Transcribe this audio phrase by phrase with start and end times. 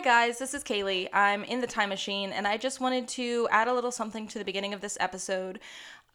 [0.00, 1.10] Hi, guys, this is Kaylee.
[1.12, 4.38] I'm in the time machine, and I just wanted to add a little something to
[4.38, 5.60] the beginning of this episode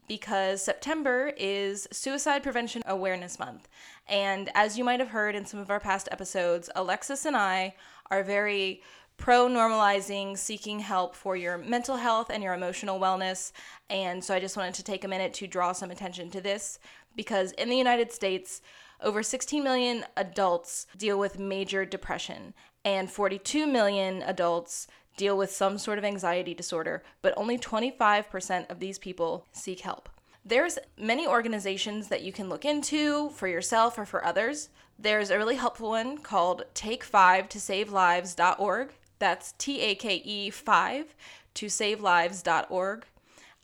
[0.08, 3.68] because September is Suicide Prevention Awareness Month.
[4.08, 7.76] And as you might have heard in some of our past episodes, Alexis and I
[8.10, 8.82] are very
[9.18, 13.52] pro normalizing seeking help for your mental health and your emotional wellness.
[13.92, 16.80] And so I just wanted to take a minute to draw some attention to this
[17.16, 18.64] because in the United States,
[19.00, 22.56] over 16 million adults deal with major depression,
[22.86, 28.80] and 42 million adults deal with some sort of anxiety disorder, but only 25% of
[28.80, 30.08] these people seek help.
[30.46, 34.70] There's many organizations that you can look into for yourself or for others.
[35.00, 38.94] There's a really helpful one called Take 5 to Save Lives.org.
[39.18, 41.16] That's T A K E 5
[41.56, 43.06] to Save Lives.org.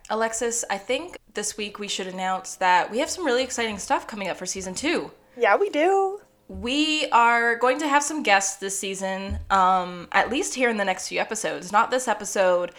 [0.09, 4.07] Alexis, I think this week we should announce that we have some really exciting stuff
[4.07, 5.11] coming up for season two.
[5.37, 6.21] Yeah, we do.
[6.47, 10.85] We are going to have some guests this season, um, at least here in the
[10.85, 11.71] next few episodes.
[11.71, 12.71] Not this episode,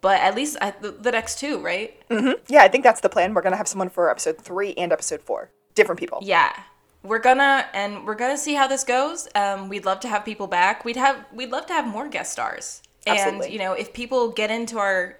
[0.00, 2.00] but at least uh, the, the next two, right?
[2.08, 2.42] Mm-hmm.
[2.48, 3.34] Yeah, I think that's the plan.
[3.34, 6.20] We're gonna have someone for episode three and episode four, different people.
[6.22, 6.50] Yeah,
[7.02, 9.28] we're gonna and we're gonna see how this goes.
[9.34, 10.84] Um, we'd love to have people back.
[10.84, 12.82] We'd have we'd love to have more guest stars.
[13.06, 13.46] Absolutely.
[13.46, 15.18] And you know, if people get into our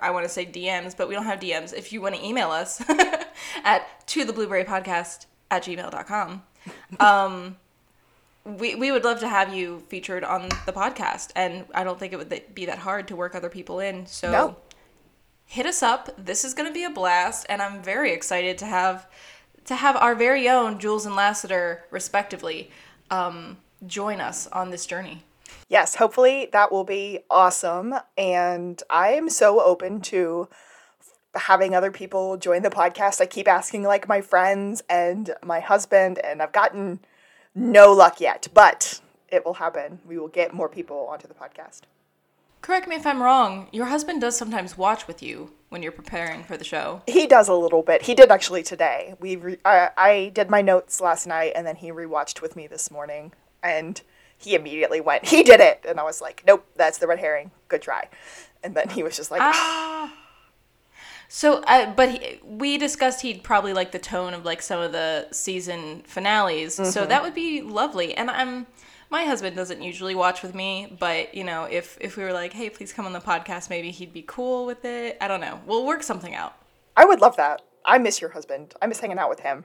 [0.00, 1.72] I want to say DMs, but we don't have DMs.
[1.74, 2.82] If you want to email us
[3.64, 6.42] at to the blueberry podcast at gmail.com,
[7.00, 7.56] um,
[8.44, 11.30] we, we would love to have you featured on the podcast.
[11.36, 14.06] And I don't think it would be that hard to work other people in.
[14.06, 14.56] So No.
[15.44, 16.10] hit us up.
[16.16, 17.46] This is going to be a blast.
[17.48, 19.06] And I'm very excited to have
[19.66, 22.70] to have our very own Jules and Lassiter, respectively,
[23.10, 25.22] um, join us on this journey.
[25.68, 27.94] Yes, hopefully that will be awesome.
[28.16, 30.48] And I am so open to
[31.34, 33.20] having other people join the podcast.
[33.20, 37.00] I keep asking like my friends and my husband, and I've gotten
[37.54, 40.00] no luck yet, but it will happen.
[40.06, 41.82] We will get more people onto the podcast.
[42.62, 43.68] Correct me if I'm wrong.
[43.72, 47.02] Your husband does sometimes watch with you when you're preparing for the show.
[47.06, 48.02] He does a little bit.
[48.02, 49.14] He did actually today.
[49.18, 52.66] We re- I, I did my notes last night, and then he rewatched with me
[52.66, 54.02] this morning, and
[54.40, 57.50] he immediately went, "He did it," and I was like, "Nope, that's the red herring.
[57.68, 58.08] Good try."
[58.62, 60.12] And then he was just like, Ah.
[61.32, 64.90] So, uh, but he, we discussed he'd probably like the tone of like some of
[64.90, 66.74] the season finales.
[66.74, 68.14] So that would be lovely.
[68.14, 68.66] And I'm
[69.10, 72.52] my husband doesn't usually watch with me, but you know, if if we were like,
[72.52, 75.18] hey, please come on the podcast, maybe he'd be cool with it.
[75.20, 75.60] I don't know.
[75.66, 76.54] We'll work something out.
[76.96, 77.62] I would love that.
[77.84, 78.74] I miss your husband.
[78.82, 79.64] I miss hanging out with him.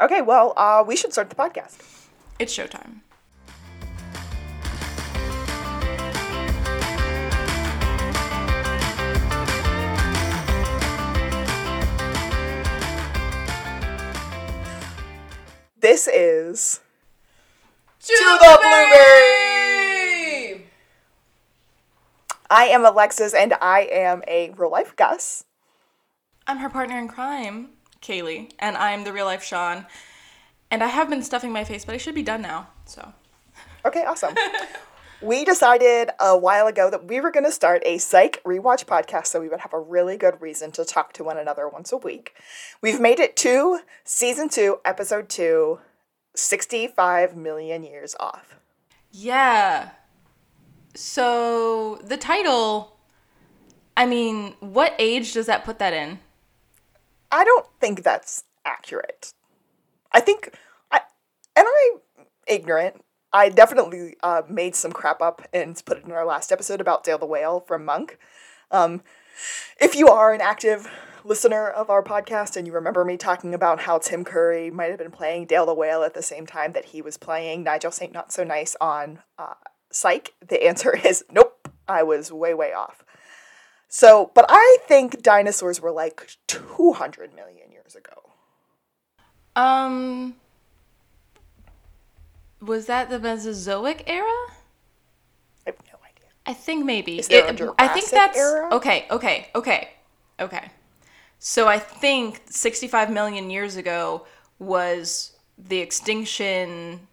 [0.00, 1.78] Okay, well, uh, we should start the podcast.
[2.38, 3.00] It's showtime.
[15.86, 16.80] This is
[18.06, 19.86] To, the Blueberry!
[22.50, 25.44] I am Alexis, and I am a real life Gus.
[26.44, 27.68] I'm her partner in crime,
[28.02, 29.86] Kaylee, and I'm the real life Shawn.
[30.72, 32.66] And I have been stuffing my face, but I should be done now.
[32.86, 33.12] So
[33.84, 34.34] Okay, awesome.
[35.22, 39.26] we decided a while ago that we were going to start a psych rewatch podcast
[39.26, 41.96] so we would have a really good reason to talk to one another once a
[41.96, 42.34] week.
[42.82, 45.80] We've made it to season two, episode two,
[46.34, 48.56] 65 million years off.
[49.10, 49.90] Yeah.
[50.94, 52.96] So the title,
[53.96, 56.18] I mean, what age does that put that in?
[57.32, 59.32] I don't think that's accurate.
[60.12, 60.56] I think,
[60.90, 61.00] I,
[61.54, 62.00] and I'm
[62.46, 63.02] ignorant.
[63.36, 67.04] I definitely uh, made some crap up and put it in our last episode about
[67.04, 68.18] Dale the Whale from Monk.
[68.70, 69.02] Um,
[69.78, 70.90] if you are an active
[71.22, 74.98] listener of our podcast and you remember me talking about how Tim Curry might have
[74.98, 78.10] been playing Dale the Whale at the same time that he was playing Nigel St.
[78.10, 79.52] Not So Nice on uh,
[79.90, 81.68] Psych, the answer is nope.
[81.86, 83.04] I was way, way off.
[83.86, 88.30] So, but I think dinosaurs were like 200 million years ago.
[89.54, 90.36] Um,
[92.60, 94.24] was that the Mesozoic era?
[95.66, 96.28] I have no idea.
[96.46, 97.18] I think maybe.
[97.18, 98.68] Is there a I think Jurassic that's era?
[98.72, 99.06] okay.
[99.10, 99.48] Okay.
[99.54, 99.90] Okay.
[100.40, 100.70] Okay.
[101.38, 104.26] So I think 65 million years ago
[104.58, 107.06] was the extinction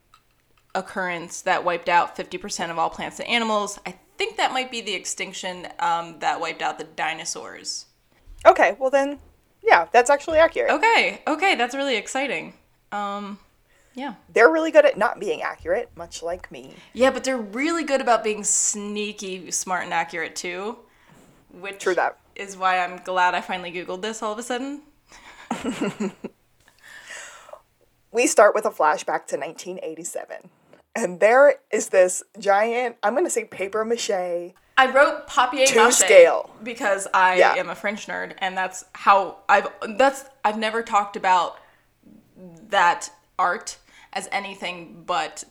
[0.75, 3.79] occurrence that wiped out 50% of all plants and animals.
[3.85, 7.85] I think that might be the extinction um, that wiped out the dinosaurs.
[8.45, 9.19] Okay, well then,
[9.61, 10.71] yeah, that's actually accurate.
[10.71, 11.21] Okay.
[11.27, 11.55] Okay.
[11.55, 12.53] That's really exciting.
[12.91, 13.39] Um,
[13.93, 14.15] yeah.
[14.33, 16.75] They're really good at not being accurate, much like me.
[16.93, 20.77] Yeah, but they're really good about being sneaky, smart, and accurate too.
[21.51, 22.17] Which True that.
[22.35, 24.81] is why I'm glad I finally Googled this all of a sudden.
[28.11, 30.49] we start with a flashback to 1987.
[30.95, 34.09] And there is this giant, I'm going to say paper mache.
[34.75, 36.49] I wrote papier To mâché scale.
[36.63, 37.53] because I Yeah.
[37.55, 39.67] am a French nerd, and that's how I've
[39.97, 41.59] that's I've never talked about
[42.69, 43.77] that art
[44.13, 45.43] as anything but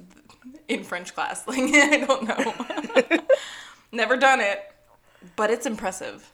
[0.68, 1.44] in French class.
[1.46, 3.18] Like I don't know,
[3.92, 4.72] never done it,
[5.36, 6.32] but it's impressive.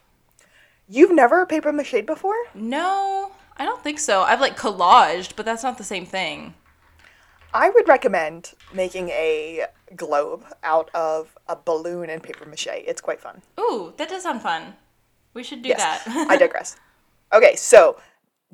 [0.88, 2.36] You've never paper mache before?
[2.54, 4.22] No, I don't think so.
[4.22, 6.54] I've like collaged, but that's not the same thing.
[7.52, 9.64] I would recommend making a
[9.96, 12.69] globe out of a balloon and paper mache.
[12.69, 13.42] It's quite fun.
[13.58, 14.75] Ooh, that does sound fun.
[15.34, 16.26] We should do Yes, that.
[16.30, 16.76] I digress.
[17.32, 17.98] Okay, so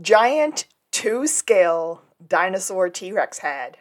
[0.00, 3.78] giant two scale dinosaur T Rex head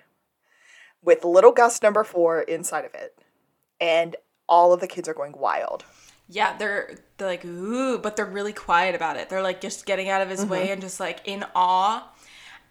[1.04, 3.18] with little Gus number four inside of it.
[3.80, 4.16] And
[4.48, 5.84] all of the kids are going wild.
[6.30, 9.30] Yeah, they're they're like ooh, but they're really quiet about it.
[9.30, 10.74] They're like just getting out of his way mm-hmm.
[10.74, 12.10] and just like in awe.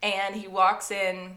[0.03, 1.37] And he walks in,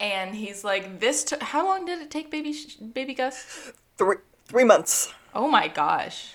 [0.00, 1.24] and he's like, "This.
[1.24, 3.72] T- how long did it take, baby Sh- baby Gus?
[3.98, 5.12] Three, three months.
[5.34, 6.34] Oh my gosh,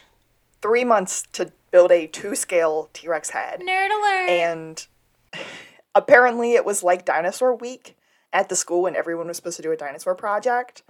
[0.61, 3.61] Three months to build a two scale T Rex head.
[3.61, 4.87] nerd alert!" And
[5.95, 7.97] apparently it was like dinosaur week
[8.31, 10.83] at the school when everyone was supposed to do a dinosaur project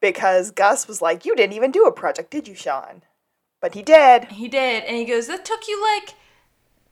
[0.00, 3.02] because Gus was like, You didn't even do a project, did you, Shawn?
[3.60, 4.24] But he did.
[4.26, 6.14] he did, and he goes, "That took you like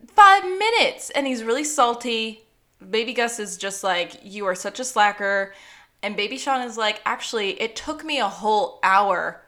[0.09, 2.45] five minutes," and he's really salty.
[2.91, 5.55] Baby Gus is just like, "You are such a slacker,"
[6.03, 9.43] and Baby Shawn is like, "Actually, it took me a whole hour.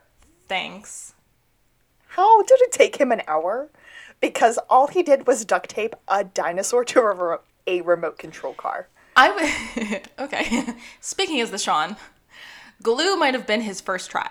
[0.47, 1.13] Thanks."
[2.07, 3.69] How did it take him an hour?
[4.21, 7.39] Because all he did was duct tape a dinosaur to a,
[7.69, 8.87] a remote control car.
[9.15, 9.31] I
[9.75, 10.09] would.
[10.19, 10.75] okay.
[11.01, 11.97] Speaking as the Shawn,
[12.81, 14.29] glue might have been his first try.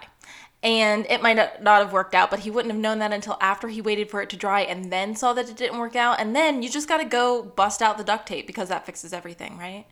[0.61, 3.69] And it might not have worked out, but he wouldn't have known that until after
[3.69, 6.19] he waited for it to dry and then saw that it didn't work out.
[6.19, 9.57] And then you just gotta go bust out the duct tape because that fixes everything,
[9.57, 9.87] right?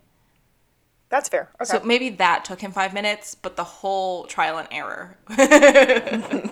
[1.09, 1.51] That's fair.
[1.61, 1.67] Okay.
[1.67, 5.17] So maybe that took him five minutes, but the whole trial and error.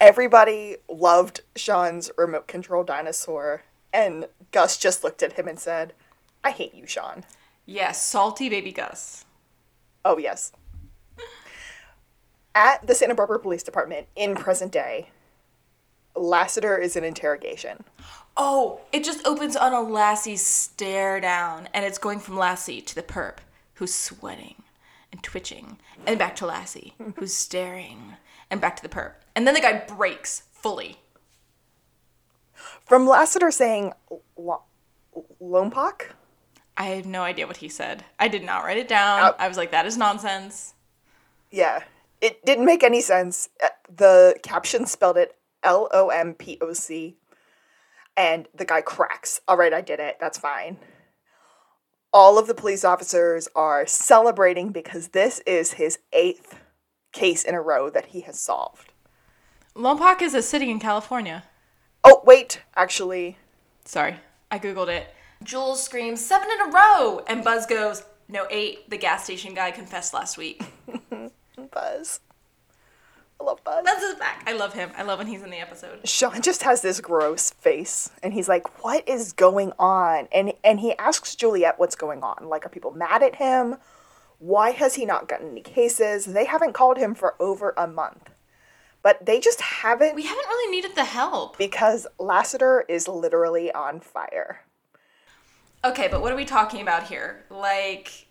[0.00, 3.62] Everybody loved Shawn's remote control dinosaur,
[3.94, 5.94] and Gus just looked at him and said,
[6.42, 7.24] I hate you, Shawn.
[7.64, 9.24] yes, salty baby Gus.
[10.04, 10.52] Oh, yes.
[12.54, 15.08] At the Santa Barbara Police Department in present day,
[16.14, 17.82] Lassiter is in interrogation.
[18.36, 22.94] Oh, it just opens on a Lassie stare down, and it's going from Lassie to
[22.94, 23.38] the perp,
[23.74, 24.62] who's sweating
[25.10, 28.14] and twitching, and back to Lassie, who's staring,
[28.50, 29.12] and back to the perp.
[29.34, 30.98] And then the guy breaks fully.
[32.86, 33.92] From Lassiter saying
[34.36, 34.62] lo-
[35.40, 36.10] Lompoc?
[36.76, 38.04] I have no idea what he said.
[38.18, 39.20] I did not write it down.
[39.20, 39.40] Out.
[39.40, 40.74] I was like, that is nonsense.
[41.50, 41.84] Yeah.
[42.20, 43.48] It didn't make any sense.
[43.62, 47.16] Uh, The caption spelled it L O M P O C.
[48.16, 49.40] And the guy cracks.
[49.48, 50.16] All right, I did it.
[50.20, 50.78] That's fine.
[52.12, 56.60] All of the police officers are celebrating because this is his eighth
[57.12, 58.92] case in a row that he has solved.
[59.76, 61.44] Lompoc is a city in California.
[62.04, 63.38] Oh, wait, actually,
[63.84, 64.16] Sorry,
[64.50, 65.06] I googled it.
[65.42, 68.88] Jules screams seven in a row, and Buzz goes, "No, eight.
[68.88, 70.62] The gas station guy confessed last week."
[71.70, 72.20] Buzz.
[73.40, 73.84] I love Buzz.
[73.84, 74.42] Buzz is back.
[74.46, 74.90] I love him.
[74.96, 76.08] I love when he's in the episode.
[76.08, 80.80] Shawn just has this gross face and he's like, "What is going on?" And and
[80.80, 82.48] he asks Juliet what's going on.
[82.48, 83.76] Like are people mad at him?
[84.38, 86.26] Why has he not gotten any cases?
[86.26, 88.30] They haven't called him for over a month.
[89.04, 91.58] But they just haven't We haven't really needed the help.
[91.58, 94.62] because Lassiter is literally on fire.
[95.84, 97.44] Okay, but what are we talking about here?
[97.50, 98.26] Like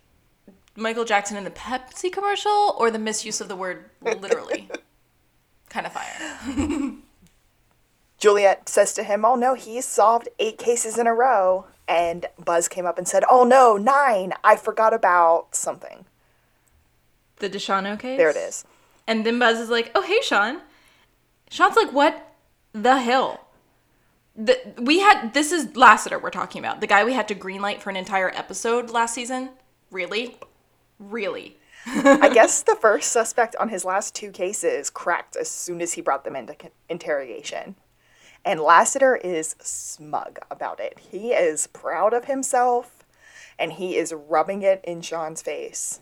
[0.75, 4.67] Michael Jackson in the Pepsi commercial or the misuse of the word literally?
[5.69, 6.93] kind of fire.
[8.17, 11.67] Juliet says to him, Oh no, he's solved eight cases in a row.
[11.87, 14.33] And Buzz came up and said, Oh no, nine.
[14.43, 16.05] I forgot about something.
[17.37, 18.17] The Deshano case?
[18.17, 18.65] There it is.
[19.07, 20.61] And then Buzz is like, oh, hey, Shawn.
[21.49, 22.35] Shawn's like, what
[22.73, 23.47] the hell?
[24.35, 26.81] The, we had, this is Lassiter we're talking about.
[26.81, 29.49] The guy we had to greenlight for an entire episode last season.
[29.91, 30.37] Really?
[30.97, 31.57] Really?
[31.85, 36.01] I guess the first suspect on his last two cases cracked as soon as he
[36.01, 36.55] brought them into
[36.89, 37.75] interrogation.
[38.45, 40.99] And Lassiter is smug about it.
[40.99, 43.03] He is proud of himself
[43.59, 45.99] and he is rubbing it in Shawn's face.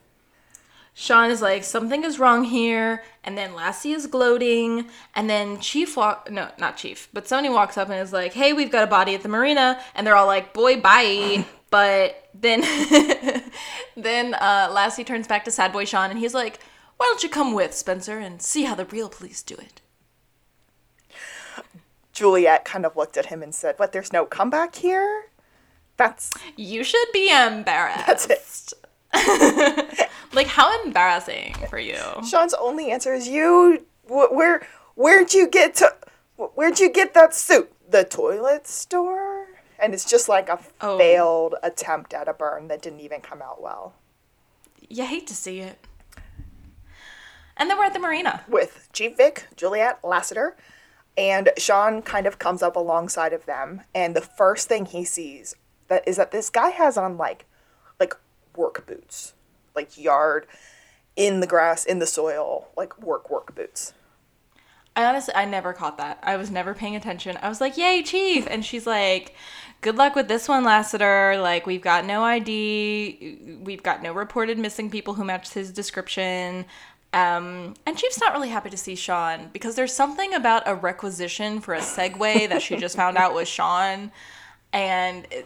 [0.94, 3.04] Shawn is like, something is wrong here.
[3.24, 4.86] And then Lassie is gloating.
[5.16, 8.54] And then Chief walk no, not Chief, but somebody walks up and is like, hey,
[8.54, 9.80] we've got a body at the marina.
[9.96, 11.46] And they're all like, boy, bye.
[11.70, 12.62] but then
[13.96, 16.60] then uh, Lassie turns back to Sad Boy Shawn and he's like,
[16.98, 19.82] why don't you come with, Spencer, and see how the real police do it?
[22.14, 25.26] Juliet kind of looked at him and said, What, there's no comeback here?
[25.98, 26.32] That's.
[26.56, 28.06] You should be embarrassed.
[28.06, 28.74] That's it.
[30.34, 32.00] like how embarrassing for you.
[32.28, 33.86] Shawn's only answer is you.
[34.06, 35.94] Wh- where where'd you get to?
[36.38, 37.72] Where'd you get that suit?
[37.90, 39.48] The toilet store.
[39.80, 40.98] And it's just like a oh.
[40.98, 43.96] failed attempt at a burn that didn't even come out well.
[44.88, 45.80] You hate to see it.
[47.58, 50.56] And then we're at the marina with Chief Vick, Juliet, Lassiter,
[51.18, 53.82] and Shawn kind of comes up alongside of them.
[53.94, 55.56] And the first thing he sees
[55.88, 57.46] that is that this guy has on like like
[58.56, 59.34] work boots,
[59.76, 60.48] like yard
[61.16, 63.94] in the grass, in the soil, like work work boots.
[64.96, 66.20] I honestly, I never caught that.
[66.22, 67.38] I was never paying attention.
[67.42, 69.36] I was like, "Yay, chief!" And she's like,
[69.80, 71.38] "Good luck with this one, Lassiter.
[71.38, 76.66] Like, we've got no ID, we've got no reported missing people who match his description."
[77.14, 81.60] Um, and Chief's not really happy to see Shawn because there's something about a requisition
[81.60, 84.12] for a Segway that she just found out was Shawn,
[84.74, 85.26] and.
[85.32, 85.46] It,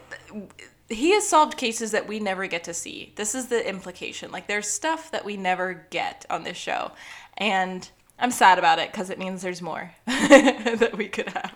[0.88, 3.12] he has solved cases that we never get to see.
[3.16, 4.30] This is the implication.
[4.30, 6.92] Like there's stuff that we never get on this show.
[7.36, 7.88] And
[8.18, 11.54] I'm sad about it because it means there's more that we could have.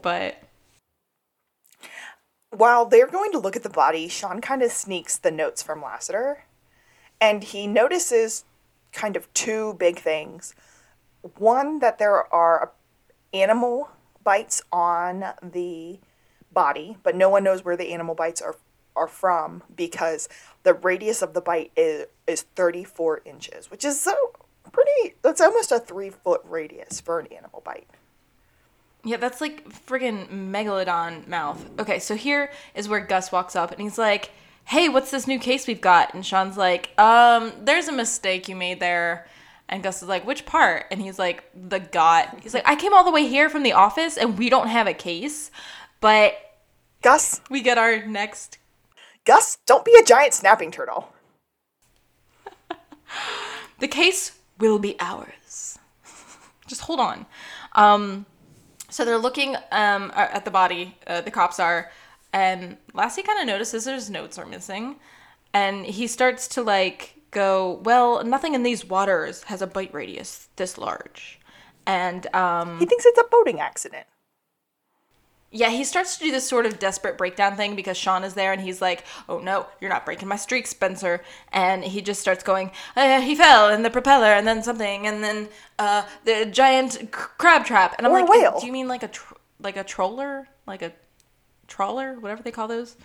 [0.00, 0.42] But
[2.50, 5.82] while they're going to look at the body, Shawn kind of sneaks the notes from
[5.82, 6.44] Lassiter
[7.20, 8.44] and he notices
[8.92, 10.54] kind of two big things.
[11.36, 12.72] One, that there are
[13.34, 13.90] animal
[14.24, 15.98] bites on the
[16.58, 18.56] body, but no one knows where the animal bites are
[18.96, 20.28] are from because
[20.64, 24.12] the radius of the bite is is 34 inches, which is so
[24.72, 25.14] pretty.
[25.22, 27.86] That's almost a three foot radius for an animal bite.
[29.04, 31.64] Yeah, that's like friggin' megalodon mouth.
[31.78, 34.32] Okay, so here is where Gus walks up and he's like,
[34.64, 38.56] "Hey, what's this new case we've got?" And Shawn's like, "Um, there's a mistake you
[38.56, 39.28] made there."
[39.68, 42.92] And Gus is like, "Which part?" And he's like, "The got." He's like, "I came
[42.94, 45.52] all the way here from the office and we don't have a case."
[46.00, 46.34] But
[47.02, 48.58] Gus, we get our next.
[49.24, 51.12] Gus, don't be a giant snapping turtle.
[53.78, 55.78] the case will be ours.
[56.66, 57.26] Just hold on.
[57.74, 58.26] Um,
[58.90, 61.90] so they're looking um, at the body, uh, the cops are,
[62.32, 64.96] and Lassie kind of notices his notes are missing.
[65.54, 70.48] And he starts to like go, Well, nothing in these waters has a bite radius
[70.56, 71.38] this large.
[71.86, 74.06] And um, he thinks it's a boating accident
[75.50, 78.52] yeah, he starts to do this sort of desperate breakdown thing because Shawn is there
[78.52, 82.44] and he's like, "Oh no, you're not breaking my streak, Spencer." And he just starts
[82.44, 86.92] going, uh, "He fell in the propeller, and then something, and then uh, the giant
[86.92, 88.60] c- crab trap." And I'm or like, whale.
[88.60, 90.92] "Do you mean like a tr- like a troller, like a
[91.66, 92.96] trawler, whatever they call those?"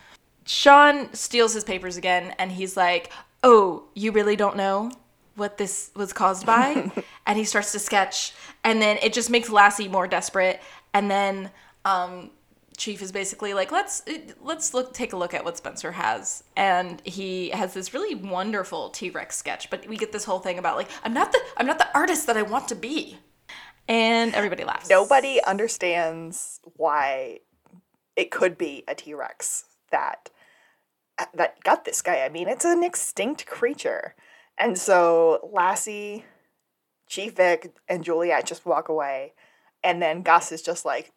[0.46, 3.10] Shawn steals his papers again, and he's like,
[3.42, 4.92] "Oh, you really don't know?"
[5.36, 6.92] what this was caused by
[7.26, 8.34] and he starts to sketch
[8.64, 10.62] and then it just makes lassie more desperate
[10.94, 11.50] and then
[11.86, 12.32] um,
[12.76, 14.02] Chief is basically like, let's
[14.42, 18.90] let's look take a look at what Spencer has, and he has this really wonderful
[18.90, 19.70] T Rex sketch.
[19.70, 22.26] But we get this whole thing about like, I'm not the I'm not the artist
[22.28, 23.20] that I want to be,
[23.88, 24.90] and everybody laughs.
[24.90, 27.42] Nobody understands why
[28.16, 30.32] it could be a T Rex that
[31.36, 32.22] that got this guy.
[32.24, 34.16] I mean, it's an extinct creature,
[34.58, 36.26] and so Lassie,
[37.08, 39.34] Chief Vick, and Juliet just walk away,
[39.84, 41.12] and then Gus is just like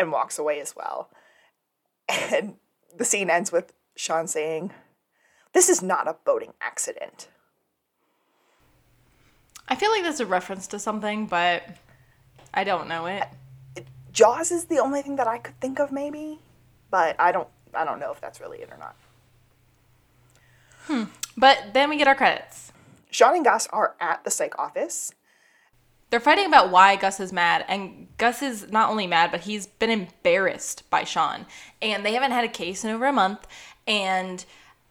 [0.00, 1.10] and walks away as well.
[2.08, 2.56] And
[2.96, 4.72] the scene ends with Shawn saying,
[5.52, 7.28] This is not a boating accident.
[9.68, 11.62] I feel like that's a reference to something, but
[12.52, 13.28] I don't know it.
[14.12, 16.40] Jaws is the only thing that I could think of maybe,
[16.90, 18.96] but I don't I don't know if that's really it or not.
[20.86, 21.04] Hmm.
[21.36, 22.72] But then we get our credits.
[23.12, 25.12] Shawn and Gus are at the psych office
[26.10, 29.66] they're fighting about why Gus is mad, and Gus is not only mad, but he's
[29.66, 31.46] been embarrassed by Shawn.
[31.80, 33.46] And they haven't had a case in over a month,
[33.86, 34.44] and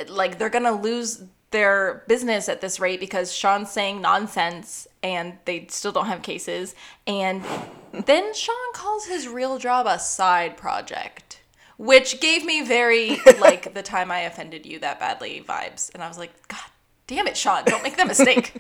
[0.08, 5.66] like they're gonna lose their business at this rate because Shawn's saying nonsense and they
[5.70, 6.76] still don't have cases.
[7.08, 7.44] And
[7.92, 11.42] then Shawn calls his real job a side project,
[11.78, 15.92] which gave me very like the time I offended you that badly vibes.
[15.94, 16.60] And I was like, God
[17.08, 18.54] damn it, Shawn, don't make that mistake.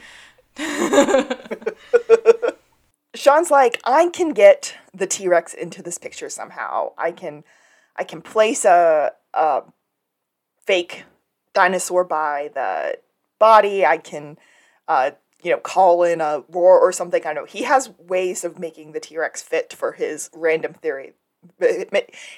[3.15, 6.93] Shawn's like, I can get the T Rex into this picture somehow.
[6.97, 7.43] I can,
[7.95, 9.63] I can place a, a
[10.65, 11.05] fake
[11.53, 12.99] dinosaur by the
[13.39, 13.85] body.
[13.85, 14.37] I can,
[14.87, 15.11] uh,
[15.41, 17.25] you know, call in a roar or something.
[17.25, 21.13] I know he has ways of making the T Rex fit for his random theory.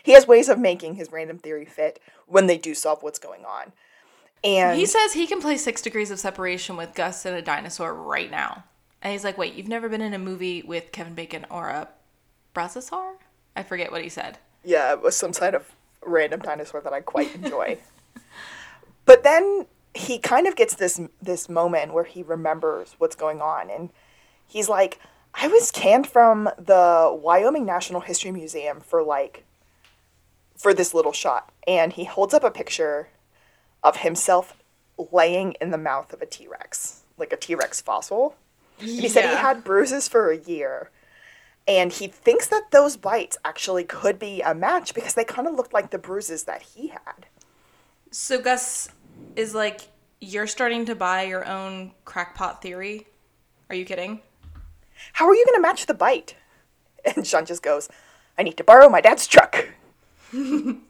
[0.03, 3.45] He has ways of making his random theory fit when they do solve what's going
[3.45, 3.73] on.
[4.43, 7.93] And he says he can play six degrees of separation with Gus and a dinosaur
[7.93, 8.63] right now.
[9.01, 11.87] And he's like, wait, you've never been in a movie with Kevin Bacon or a
[12.53, 13.15] Brachiosaur?
[13.55, 14.37] I forget what he said.
[14.63, 15.71] Yeah, it was some kind of
[16.03, 17.79] random dinosaur that I quite enjoy.
[19.05, 23.69] but then he kind of gets this this moment where he remembers what's going on
[23.69, 23.89] and
[24.47, 24.99] he's like,
[25.33, 29.45] I was canned from the Wyoming National History Museum for like
[30.57, 31.51] for this little shot.
[31.67, 33.09] And he holds up a picture
[33.83, 34.57] of himself
[35.11, 38.35] laying in the mouth of a T Rex, like a T Rex fossil.
[38.81, 40.89] He said he had bruises for a year.
[41.67, 45.53] And he thinks that those bites actually could be a match because they kind of
[45.53, 47.27] looked like the bruises that he had.
[48.09, 48.89] So Gus
[49.35, 49.81] is like,
[50.19, 53.07] You're starting to buy your own crackpot theory?
[53.69, 54.21] Are you kidding?
[55.13, 56.35] How are you going to match the bite?
[57.03, 57.89] And Shawn just goes,
[58.37, 59.69] I need to borrow my dad's truck.
[60.33, 60.83] I'm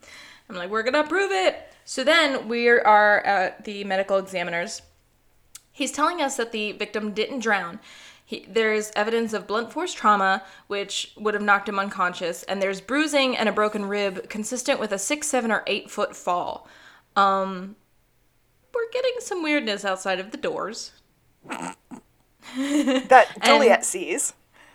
[0.49, 1.67] like, We're going to prove it.
[1.85, 4.81] So then we are at the medical examiner's
[5.71, 7.79] He's telling us that the victim didn't drown.
[8.25, 12.79] He, there's evidence of blunt force trauma, which would have knocked him unconscious, and there's
[12.79, 16.67] bruising and a broken rib consistent with a six, seven, or eight foot fall.
[17.15, 17.75] Um,
[18.73, 20.93] we're getting some weirdness outside of the doors.
[22.55, 24.33] that Juliet sees.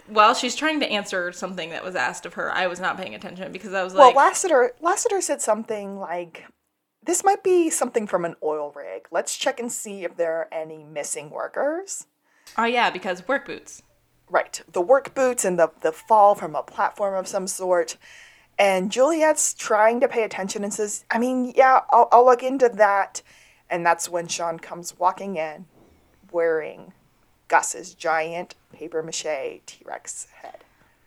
[0.09, 2.53] Well, she's trying to answer something that was asked of her.
[2.53, 4.15] I was not paying attention because I was like.
[4.15, 6.45] Well, Lassiter, Lassiter said something like,
[7.07, 9.07] this might be something from an oil rig.
[9.11, 12.07] Let's check and see if there are any missing workers.
[12.59, 13.83] Oh, yeah, because work boots.
[14.29, 14.61] Right.
[14.73, 17.97] The work boots and the, the fall from a platform of some sort.
[18.59, 22.69] And Juliet's trying to pay attention and says, I mean, yeah, I'll, I'll look into
[22.71, 23.23] that.
[23.71, 25.67] And that's when Shawn comes walking in
[26.33, 26.93] wearing
[27.49, 30.65] Gus's giant paper mache T Rex head.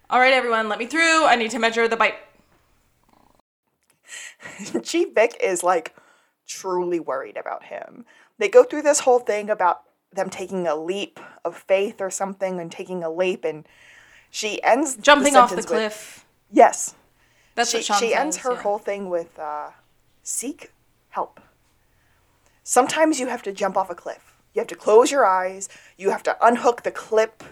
[0.10, 1.26] All right, everyone, let me through.
[1.26, 2.16] I need to measure the bite.
[4.84, 5.96] Chief Vick is like
[6.48, 8.06] truly worried about him.
[8.38, 12.60] They go through this whole thing about them taking a leap of faith or something
[12.60, 13.68] and taking a leap and
[14.32, 16.26] she ends jumping the off the cliff.
[16.52, 16.96] With, yes.
[17.56, 18.62] That's she, what Shawn she ends says, her yeah.
[18.62, 19.70] whole thing with uh,
[20.24, 20.72] seek
[21.10, 21.40] help.
[22.64, 24.36] Sometimes you have to jump off a cliff.
[24.54, 25.70] You have to close your eyes.
[25.98, 27.44] You have to unhook the clip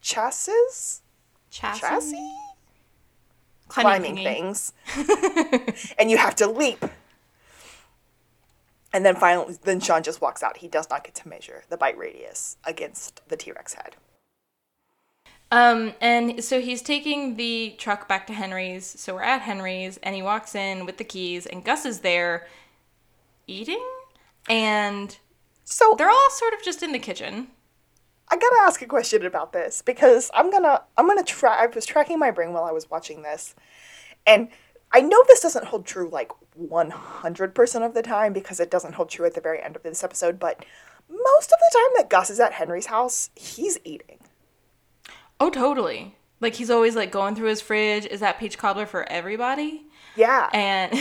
[0.00, 0.52] chassis.
[1.50, 1.80] Chassis.
[1.80, 2.43] Chassis
[3.82, 4.72] climbing, climbing things.
[5.98, 6.84] and you have to leap.
[8.92, 10.58] And then finally, then Shawn just walks out.
[10.58, 13.96] He does not get to measure the bite radius against the T Rex head.
[15.50, 18.86] Um, and so he's taking the truck back to Henry's.
[18.86, 22.46] So we're at Henry's, and he walks in with the keys, and Gus is there
[23.46, 23.84] eating,
[24.48, 25.16] and
[25.64, 27.48] so they're all sort of just in the kitchen.
[28.28, 31.62] I gotta ask a question about this because I'm gonna I'm gonna try.
[31.62, 33.54] I was tracking my brain while I was watching this,
[34.26, 34.48] and
[34.92, 39.10] I know this doesn't hold true like 100% of the time because it doesn't hold
[39.10, 40.64] true at the very end of this episode, but
[41.08, 44.18] most of the time that Gus is at Henry's house, he's eating.
[45.40, 46.16] Oh, totally.
[46.40, 48.06] Like he's always like going through his fridge.
[48.06, 49.86] Is that peach cobbler for everybody?
[50.16, 50.48] Yeah.
[50.52, 50.92] And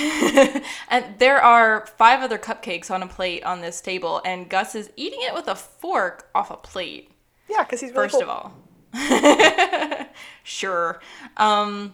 [0.90, 4.90] and there are five other cupcakes on a plate on this table, and Gus is
[4.96, 7.12] eating it with a fork off a plate.
[7.50, 8.24] Yeah, because he's really first cool.
[8.24, 8.54] of all.
[10.44, 11.00] sure.
[11.38, 11.94] Um,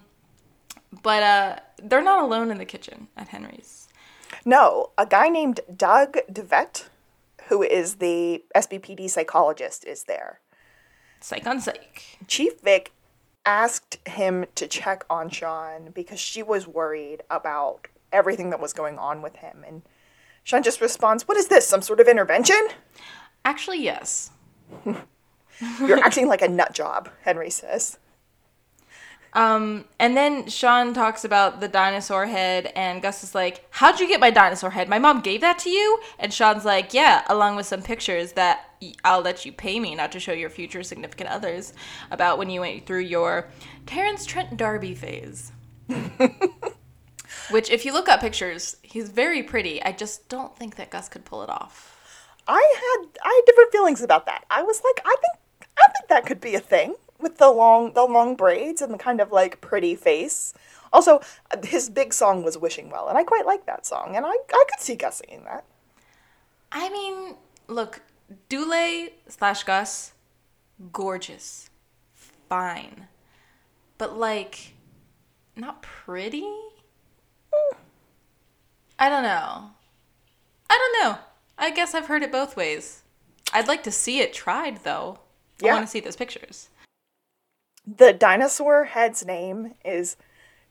[1.04, 3.88] but uh, they're not alone in the kitchen at Henry's.
[4.46, 6.86] No, a guy named Doug DeVette,
[7.48, 10.40] who is the SBPD psychologist, is there.
[11.22, 12.18] Psych on psych.
[12.28, 12.92] Chief Vick
[13.46, 18.98] asked him to check on Shawn because she was worried about everything that was going
[18.98, 19.64] on with him.
[19.68, 19.82] And
[20.44, 21.68] Shawn just responds, What is this?
[21.68, 22.70] Some sort of intervention?
[23.44, 24.32] Actually, yes.
[25.80, 27.98] You're acting like a nut job, Henry says.
[29.34, 34.08] Um, and then Shawn talks about the dinosaur head, and Gus is like, How'd you
[34.08, 34.90] get my dinosaur head?
[34.90, 36.00] My mom gave that to you?
[36.18, 38.72] And Shawn's like, Yeah, along with some pictures that
[39.04, 41.74] I'll let you pay me not to show your future significant others
[42.12, 43.50] about when you went through your
[43.86, 45.52] Terence Trent D'Arby phase.
[47.52, 49.82] Which, if you look up pictures, he's very pretty.
[49.84, 51.96] I just don't think that Gus could pull it off.
[52.48, 54.44] I had I had different feelings about that.
[54.50, 55.40] I was like, I think
[55.80, 58.98] I think that could be a thing with the long the long braids and the
[58.98, 60.54] kind of like pretty face.
[60.92, 61.22] Also,
[61.64, 64.66] his big song was "Wishing Well," and I quite like that song, and I I
[64.70, 65.64] could see Gus singing that.
[66.72, 67.36] I mean,
[67.68, 68.02] look,
[68.48, 70.14] Dule slash Gus,
[70.92, 71.70] gorgeous,
[72.48, 73.08] fine,
[73.98, 74.74] but like,
[75.56, 76.48] not pretty.
[77.52, 77.78] Hmm.
[78.98, 79.72] I don't know.
[80.70, 81.20] I don't know.
[81.58, 83.02] I guess I've heard it both ways.
[83.52, 85.20] I'd like to see it tried, though.
[85.62, 85.72] Yeah.
[85.72, 86.70] I want to see those pictures.
[87.86, 90.16] The dinosaur head's name is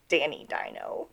[0.09, 1.09] Danny Dino.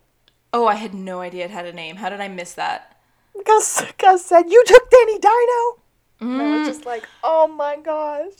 [0.52, 1.96] Oh, I had no idea it had a name.
[1.96, 2.96] How did I miss that?
[3.44, 5.82] Gus Gus said, "You took Danny Dino."
[6.20, 8.32] And I was just like, "Oh my gosh."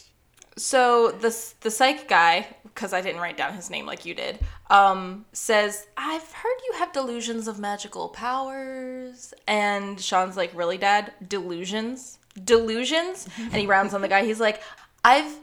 [0.57, 4.38] So the the psych guy, because I didn't write down his name like you did,
[4.70, 11.12] um, says, "I've heard you have delusions of magical powers." And Shawn's like, "Really, Dad?
[11.27, 12.18] Delusions?
[12.42, 14.25] Delusions?" and he rounds on the guy.
[14.25, 14.62] He's like,
[15.07, 15.38] "I've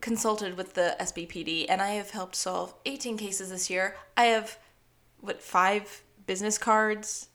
[0.00, 3.96] consulted with the SBPD, and I have helped solve 18 cases this year.
[4.16, 4.58] I have
[5.20, 7.28] what five business cards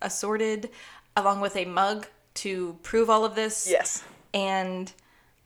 [0.00, 0.70] assorted,
[1.16, 4.04] along with a mug to prove all of this." Yes.
[4.32, 4.92] And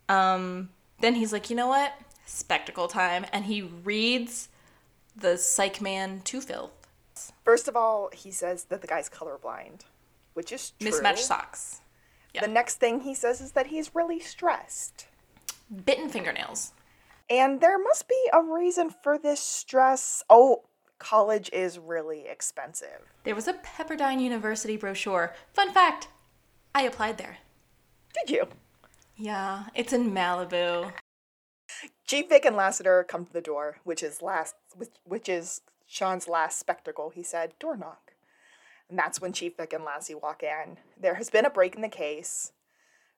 [0.09, 0.69] um,
[1.01, 1.95] then he's like, you know what?
[2.27, 3.27] Spectacle time.
[3.33, 4.49] And he reads
[5.17, 6.73] the Psych Man to filth.
[7.45, 9.83] First of all, he says that the guy's colorblind,
[10.35, 10.91] which is true.
[10.91, 11.81] Mismatched socks.
[12.41, 15.07] The next thing he says is that he's really stressed.
[15.85, 16.73] Bitten fingernails.
[17.31, 20.23] And there must be a reason for this stress.
[20.29, 20.65] Oh,
[20.99, 23.13] college is really expensive.
[23.25, 25.35] There was a Pepperdine University brochure.
[25.53, 26.09] Fun fact
[26.75, 27.39] I applied there.
[28.15, 28.49] Did you?
[29.17, 30.93] Yeah, it's in Malibu.
[32.07, 36.29] Chief Vick and Lassiter come to the door, which is last, which, which is Shawn's
[36.29, 37.11] last spectacle.
[37.11, 38.13] He said, "Door knock,"
[38.89, 40.79] and that's when Chief Vick and Lassie walk in.
[41.01, 42.53] There has been a break in the case.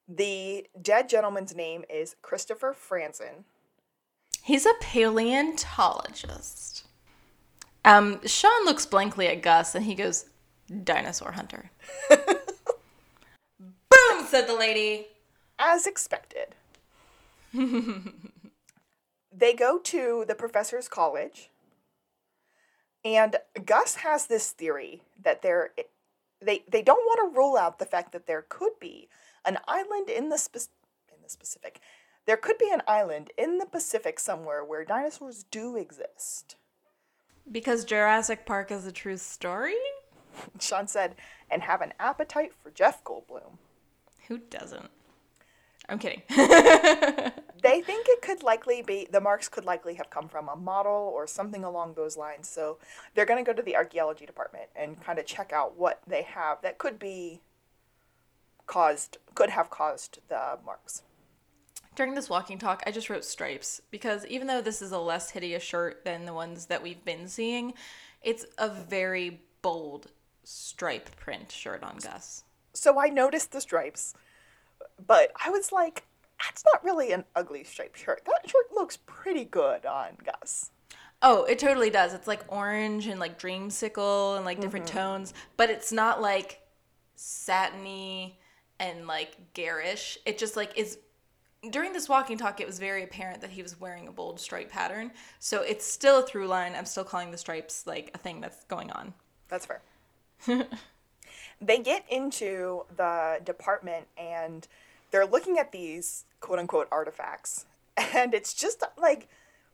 [0.08, 3.44] The dead gentleman's name is Christopher Franzen.
[4.42, 6.86] He's a paleontologist.
[7.84, 10.26] Um, Shawn looks blankly at Gus and he goes,
[10.84, 11.70] Dinosaur hunter.
[13.58, 15.06] Boom, said the lady.
[15.58, 16.54] as expected.
[19.32, 21.50] they go to the professor's college,
[23.04, 25.70] and Gus has this theory that there,
[26.40, 29.08] they they don't want to rule out the fact that there could be
[29.44, 30.68] an island in the spe-
[31.09, 31.80] in the Pacific.
[32.26, 36.57] There could be an island in the Pacific somewhere where dinosaurs do exist.
[37.50, 39.74] Because Jurassic Park is a true story?
[40.61, 41.16] Shawn said,
[41.50, 43.59] and have an appetite for Jeff Goldblum.
[44.28, 44.88] Who doesn't?
[45.88, 46.22] I'm kidding.
[47.64, 51.11] They think it could likely be the marks could likely have come from a model
[51.14, 52.46] or something along those lines.
[52.46, 52.76] So
[53.14, 56.24] they're going to go to the archaeology department and kind of check out what they
[56.24, 57.40] have that could be
[58.66, 61.03] caused could have caused the marks.
[61.96, 65.31] During this walking talk, I just wrote stripes because even though this is a less
[65.31, 67.74] hideous shirt than the ones that we've been seeing,
[68.22, 70.11] it's a very bold
[70.42, 72.44] stripe print shirt on Gus.
[72.72, 74.14] So I noticed the stripes,
[75.07, 76.05] but I was like,
[76.44, 78.22] that's not really an ugly striped shirt.
[78.27, 80.70] That shirt looks pretty good on Gus.
[81.22, 82.12] Oh, it totally does.
[82.12, 84.98] It's like orange and like dreamsicle and like different mm-hmm.
[84.98, 86.61] tones, but it's not like
[87.14, 88.38] satiny
[88.80, 90.18] and like garish.
[90.26, 90.98] It just like is
[91.70, 94.70] during this walking talk it was very apparent that he was wearing a bold stripe
[94.70, 95.10] pattern.
[95.38, 96.74] So it's still a through line.
[96.74, 99.14] I'm still calling the stripes like a thing that's going on.
[99.48, 99.82] That's fair.
[101.60, 104.66] they get into the department and
[105.10, 107.66] they're looking at these quote unquote artifacts.
[108.12, 109.28] And it's just like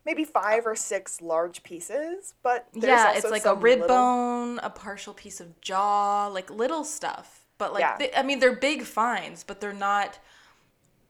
[0.05, 3.97] maybe five or six large pieces, but there's yeah, also it's like a rib little-
[3.97, 7.40] bone, a partial piece of jaw, like little stuff.
[7.61, 7.97] But like, Yeah.
[7.99, 10.19] they, I mean, they're big finds, but they're not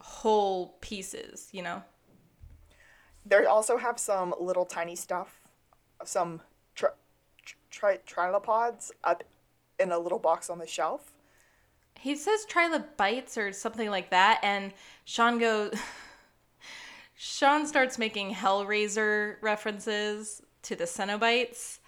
[0.00, 1.48] whole pieces.
[1.52, 1.84] You know?
[3.24, 5.38] They also have some little tiny stuff,
[6.04, 6.40] some
[6.74, 6.98] tri-
[7.70, 9.22] tri- trilopods up
[9.78, 11.12] in a little box on the shelf.
[12.00, 14.72] He says trilobites or something like that, and
[15.04, 15.72] Shawn goes.
[17.14, 21.78] Shawn starts making Hellraiser references to the Cenobites,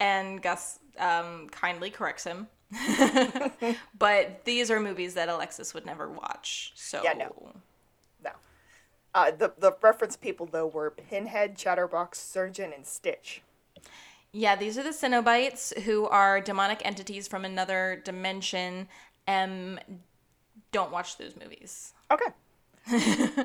[0.00, 2.48] and Gus um, kindly corrects him.
[3.98, 6.72] but these are movies that Alexis would never watch.
[6.74, 7.52] So Yeah, no.
[8.22, 8.30] No.
[9.14, 13.42] Uh, the, the reference people, though, were Pinhead, Chatterbox, Surgeon, and Stitch.
[14.32, 18.88] Yeah, these are the Cenobites who are demonic entities from another dimension.
[19.26, 19.80] Um,
[20.70, 21.94] don't watch those movies.
[22.10, 23.44] Okay.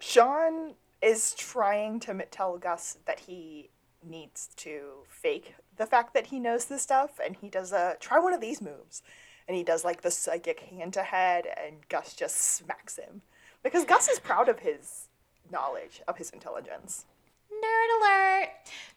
[0.00, 3.70] Shawn is trying to tell Gus that he
[4.04, 8.18] needs to fake the fact that he knows this stuff, and he does a try
[8.18, 9.02] one of these moves,
[9.48, 13.22] and he does like the psychic hand to head, and Gus just smacks him
[13.62, 15.08] because Gus is proud of his
[15.50, 17.06] knowledge of his intelligence.
[17.52, 18.48] Nerd alert!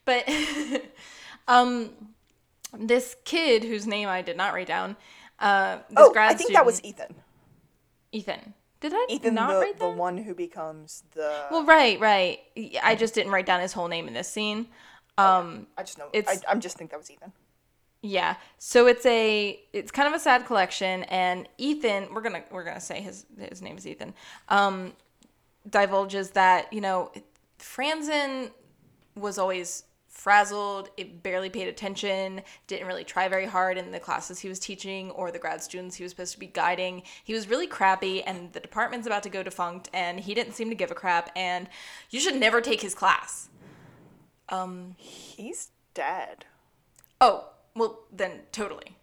[0.06, 0.30] But
[1.48, 1.90] um,
[2.78, 4.96] this kid whose name I did not write down.
[5.40, 7.16] Uh, this Oh, grad I think that was Ethan.
[8.12, 8.54] Ethan.
[8.82, 11.48] Did I Ethan, not the, write the one who becomes the.
[11.50, 12.40] Well, right, right.
[12.84, 14.68] I just didn't write down his whole name in this scene.
[15.18, 16.10] Um, I just know.
[16.14, 17.32] it's- I, I'm just think that was Ethan.
[18.02, 18.36] Yeah.
[18.60, 22.64] So it's a it's kind of a sad collection and Ethan, we're going to we're
[22.72, 24.14] to say his his name is Ethan.
[24.50, 24.94] Um
[25.68, 27.12] divulges that, you know,
[27.60, 28.52] Franzen
[29.16, 34.40] was always frazzled, it barely paid attention, didn't really try very hard in the classes
[34.40, 37.02] he was teaching or the grad students he was supposed to be guiding.
[37.24, 40.70] He was really crappy and the department's about to go defunct and he didn't seem
[40.70, 41.68] to give a crap and
[42.12, 43.50] you should never take his class.
[44.98, 46.46] He's dead.
[47.20, 48.98] Oh, well then totally.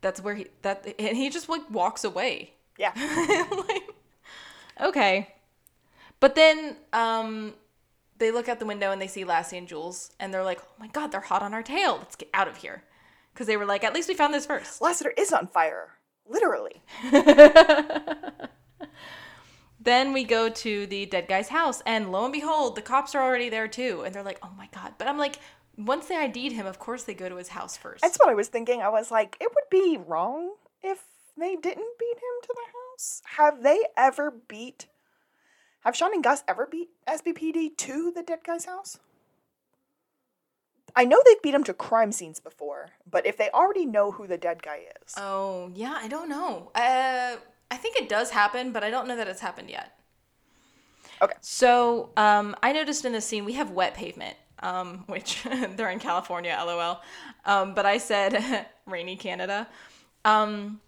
[0.00, 2.54] That's where he that and he just like walks away.
[2.78, 2.92] Yeah.
[3.68, 3.82] like,
[4.80, 5.34] okay.
[6.20, 7.54] But then um
[8.18, 10.74] they look out the window and they see Lassie and Jules and they're like, "Oh
[10.78, 11.96] my god, they're hot on our tail.
[11.98, 12.84] Let's get out of here."
[13.34, 14.80] Cuz they were like, "At least we found this first.
[14.80, 15.98] Lassiter is on fire.
[16.26, 16.82] Literally.
[19.82, 23.22] Then we go to the dead guy's house and lo and behold, the cops are
[23.22, 24.02] already there too.
[24.04, 24.59] And they're like, "Oh my god."
[25.00, 25.38] But I'm like,
[25.78, 28.02] once they ID'd him, of course they go to his house first.
[28.02, 28.82] That's what I was thinking.
[28.82, 31.04] I was like, it would be wrong if
[31.38, 33.22] they didn't beat him to the house.
[33.38, 34.88] Have they ever beat.
[35.84, 38.98] Have Shawn and Gus ever beat SBPD to the dead guy's house?
[40.94, 44.26] I know they've beat him to crime scenes before, but if they already know who
[44.26, 45.14] the dead guy is.
[45.16, 46.72] Oh, yeah, I don't know.
[46.74, 47.36] Uh,
[47.70, 49.96] I think it does happen, but I don't know that it's happened yet.
[51.22, 51.34] Okay.
[51.40, 55.42] So um, I noticed in this scene we have wet pavement, um, which
[55.76, 57.00] they're in California, lol.
[57.44, 59.68] Um, but I said rainy Canada.
[60.24, 60.80] Um,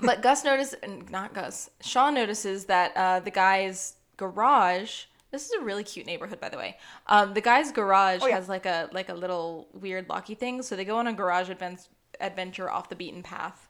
[0.00, 0.78] but Gus notices,
[1.10, 5.04] not Gus, Shawn notices that uh, the guy's garage.
[5.30, 6.78] This is a really cute neighborhood, by the way.
[7.06, 8.34] Um, the guy's garage yeah.
[8.34, 11.50] has like a like a little weird locky thing, so they go on a garage
[11.50, 11.88] advent-
[12.20, 13.68] adventure off the beaten path.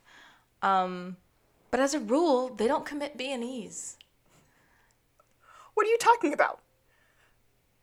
[0.63, 1.17] Um,
[1.71, 3.97] but as a rule, they don't commit B and E's.
[5.75, 6.61] What are you talking about?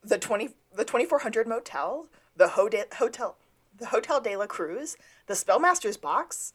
[0.02, 3.36] The 20 the 2400 motel, the Ho- hotel
[3.78, 6.54] the Hotel de la Cruz, the Spellmaster's box.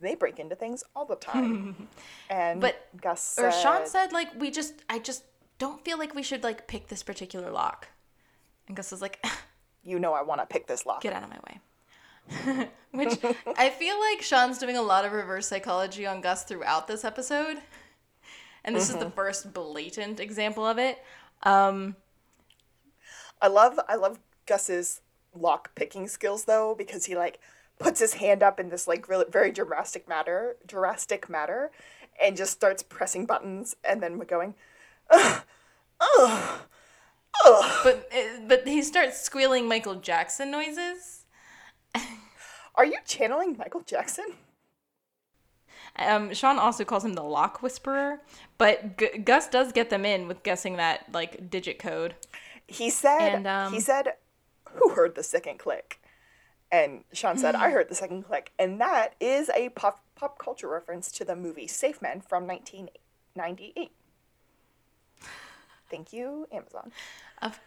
[0.00, 1.88] They break into things all the time.
[2.30, 5.24] and But- Gus Or Shawn said- said, like, we just, I just
[5.58, 7.88] don't feel like we should like pick this particular lock.
[8.68, 9.24] And Gus is like,
[9.82, 11.00] you know I want to pick this lock.
[11.00, 12.68] get out of my way.
[12.92, 13.18] Which
[13.56, 17.56] I feel like Shawn's doing a lot of reverse psychology on Gus throughout this episode.
[18.64, 20.98] And this is the first blatant example of it.
[21.42, 21.96] Um,
[23.40, 25.00] I love I love Gus's
[25.34, 27.38] lock picking skills though because he like
[27.78, 31.70] puts his hand up in this like really very drastic matter drastic matter
[32.22, 34.54] and just starts pressing buttons and then going
[37.84, 41.24] but uh, but he starts squealing Michael Jackson noises.
[42.74, 44.26] Are you channeling Michael Jackson?
[45.96, 48.20] Um, Shawn also calls him the lock whisperer,
[48.56, 52.14] but G- Gus does get them in with guessing that like digit code.
[52.68, 54.14] He said And, um, he said
[54.74, 56.00] who heard the second click?
[56.70, 60.68] And Shawn said I heard the second click and that is a pop pop culture
[60.68, 63.90] reference to the movie Safe Men from 1998.
[65.90, 66.92] Thank you, Amazon.
[67.40, 67.58] Of,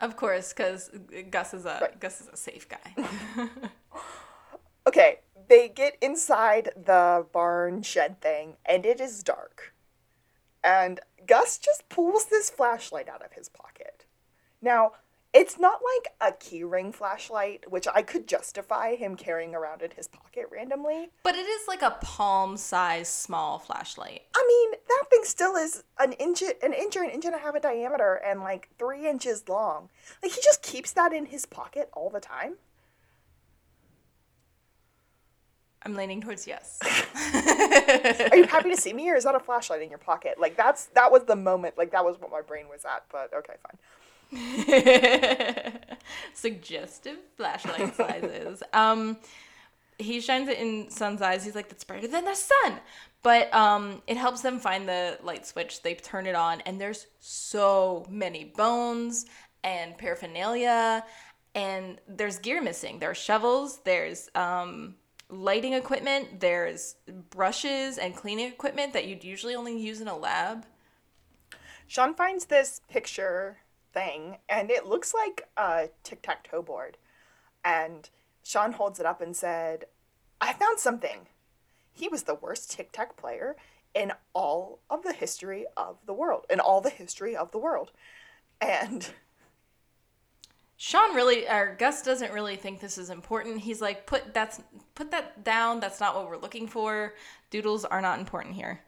[0.00, 0.90] of course, because
[1.30, 2.00] Gus is a Right.
[2.00, 3.06] Gus is a safe guy.
[4.88, 5.18] Okay,
[5.50, 9.74] they get inside the barn shed thing, and it is dark.
[10.64, 13.77] And Gus just pulls this flashlight out of his pocket.
[14.60, 14.92] Now,
[15.34, 20.08] it's not like a keyring flashlight, which I could justify him carrying around in his
[20.08, 21.10] pocket randomly.
[21.22, 24.22] but it is like a palm-sized small flashlight.
[24.34, 27.38] I mean, that thing still is an inch, an inch or an inch and a
[27.38, 29.90] half in diameter and like three inches long.
[30.22, 32.54] Like he just keeps that in his pocket all the time.
[35.82, 36.78] I'm leaning towards yes.
[38.32, 40.40] Are you happy to see me, or is that a flashlight in your pocket?
[40.40, 41.78] Like that's that was the moment.
[41.78, 43.04] Like that was what my brain was at.
[43.12, 43.78] But okay, fine.
[46.34, 48.62] Suggestive flashlight sizes.
[48.72, 49.16] Um,
[49.98, 51.44] he shines it in Sun's eyes.
[51.44, 52.80] He's like, "That's brighter than the sun."
[53.22, 55.82] But um, it helps them find the light switch.
[55.82, 59.26] They turn it on, and there's so many bones
[59.64, 61.04] and paraphernalia,
[61.54, 62.98] and there's gear missing.
[63.00, 63.80] There are shovels.
[63.84, 64.94] There's um,
[65.30, 66.96] lighting equipment, there's
[67.30, 70.66] brushes and cleaning equipment that you'd usually only use in a lab.
[71.86, 73.58] Shawn finds this picture
[73.92, 76.96] thing, and it looks like a tic tac toe board.
[77.64, 78.08] And
[78.42, 79.86] Shawn holds it up and said,
[80.40, 81.26] I found something.
[81.92, 83.56] He was the worst tic tac player
[83.94, 87.90] in all of the history of the world, in all the history of the world.
[88.60, 89.08] And
[90.76, 93.60] Shawn really or Gus doesn't really think this is important.
[93.60, 94.60] He's like, put that's
[94.94, 95.80] put that down.
[95.80, 97.14] That's not what we're looking for.
[97.50, 98.80] Doodles are not important here.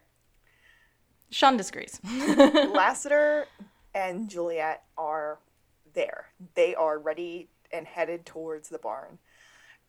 [1.31, 1.99] Shawn disagrees.
[2.73, 3.47] Lassiter
[3.93, 5.39] and Juliet are
[5.93, 6.27] there.
[6.55, 9.19] They are ready and headed towards the barn.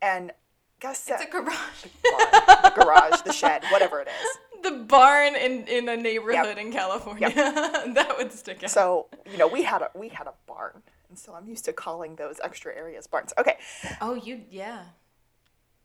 [0.01, 0.33] And
[0.81, 1.87] Gus said, it's a garage.
[2.11, 4.39] barn, the garage, the shed, whatever it is.
[4.63, 7.31] the barn in, in a neighborhood in California.
[7.35, 8.71] that would stick out.
[8.71, 10.83] So, you know, we had a we had a barn.
[11.09, 13.33] And so I'm used to calling those extra areas barns.
[13.39, 13.59] Okay.
[14.01, 14.85] oh, you yeah.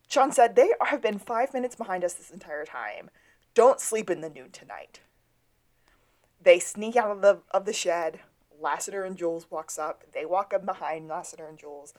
[0.08, 3.10] Shawn said, They have been five minutes behind us this entire time.
[3.54, 5.02] Don't sleep in the nude tonight.
[6.48, 8.22] They sneak out of the of the shed.
[8.58, 10.06] Lassiter and Jules walks up.
[10.14, 11.94] They walk up behind Lassiter and Jules.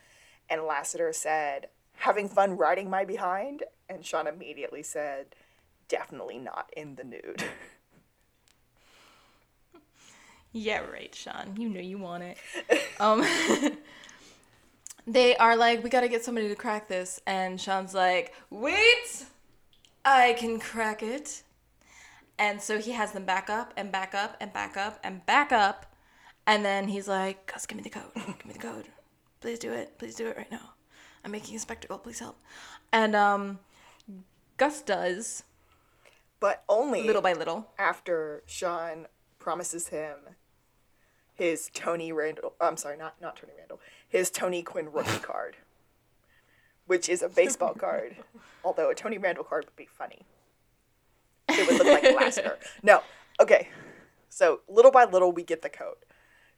[0.48, 3.64] And Lassiter said, Having fun riding my behind?
[3.90, 5.34] And Shawn immediately said,
[5.87, 7.44] Definitely not in the nude.
[10.50, 11.56] Yeah, right, Shawn.
[11.58, 12.38] You know you want it.
[13.00, 13.22] um,
[15.06, 19.26] they are like, we gotta get somebody to crack this, and Shawn's like, wait,
[20.06, 21.42] I can crack it.
[22.38, 25.51] And so he has them back up and back up and back up and back
[25.51, 25.87] up,
[26.46, 28.12] and then he's like, Gus, give me the code.
[28.14, 28.88] Give me the code.
[29.40, 29.98] Please do it.
[29.98, 30.72] Please do it right now.
[31.24, 31.98] I'm making a spectacle.
[31.98, 32.38] Please help.
[32.92, 33.59] And um,
[34.57, 35.42] Gus does
[36.40, 37.68] but only little by little.
[37.79, 39.07] after Shawn
[39.38, 40.16] promises him
[41.35, 42.55] his Tony Randall.
[42.61, 43.81] I'm sorry, not not Tony Randall.
[44.09, 45.57] His Tony Gwynn rookie card,
[46.87, 48.16] which is a baseball card.
[48.64, 50.22] Although a Tony Randall card would be funny.
[51.48, 52.58] It would look like Lassiter.
[52.82, 53.02] No,
[53.40, 53.68] okay.
[54.28, 55.96] So little by little, we get the code,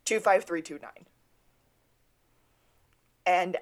[0.04, 1.06] two five three two nine.
[3.26, 3.56] And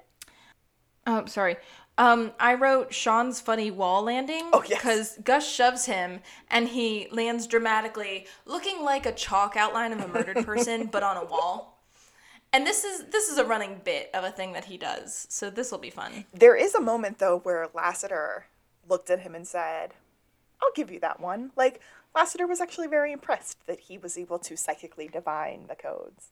[1.07, 1.57] Oh, sorry.
[1.97, 4.49] Um, I wrote Shawn's funny wall landing.
[4.53, 4.79] Oh, yes.
[4.79, 10.07] Because Gus shoves him and he lands dramatically, looking like a chalk outline of a
[10.07, 11.81] murdered person, but on a wall.
[12.53, 15.49] And this is this is a running bit of a thing that he does, so
[15.49, 16.25] this will be fun.
[16.33, 18.45] there is a moment though where Lassiter
[18.87, 19.93] looked at him and said,
[20.61, 21.81] "I'll give you that one." Like
[22.15, 26.29] Lassiter was actually very impressed that he was able to psychically divine the codes.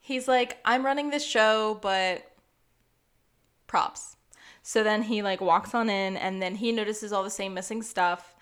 [0.00, 2.28] He's like, I'm running this show, but
[3.66, 4.16] props.
[4.62, 7.82] So then he like walks on in and then he notices all the same missing
[7.82, 8.34] stuff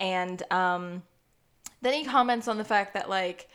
[0.00, 1.02] and um
[1.82, 3.48] then he comments on the fact that like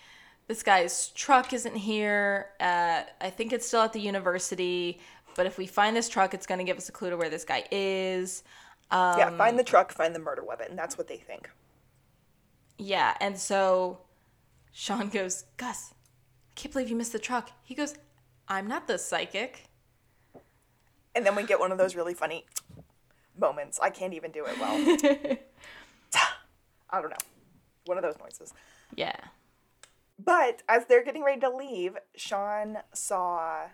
[0.47, 2.47] this guy's truck isn't here.
[2.59, 4.99] Uh, I think it's still at the university,
[5.35, 7.29] but if we find this truck, it's going to give us a clue to where
[7.29, 8.43] this guy is.
[8.93, 10.75] Um, yeah, find the truck, find the murder weapon.
[10.75, 11.49] That's what they think.
[12.77, 13.97] Yeah, and so
[14.71, 17.49] Shawn goes, Gus, I can't believe you missed the truck.
[17.63, 17.95] He goes,
[18.47, 19.65] I'm not the psychic.
[21.15, 22.45] And then we get one of those really funny
[23.35, 23.79] moments.
[23.81, 25.37] I can't even do it well.
[26.91, 27.15] I don't know.
[27.85, 28.53] One of those noises.
[28.95, 29.15] Yeah.
[30.23, 33.69] But as they're getting ready to leave, Shawn saw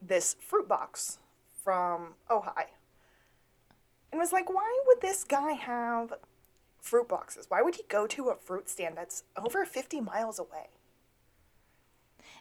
[0.00, 1.18] this fruit box
[1.62, 2.64] from Ojai.
[4.12, 6.12] And was like, why would this guy have
[6.78, 7.46] fruit boxes?
[7.48, 10.68] Why would he go to a fruit stand that's over 50 miles away?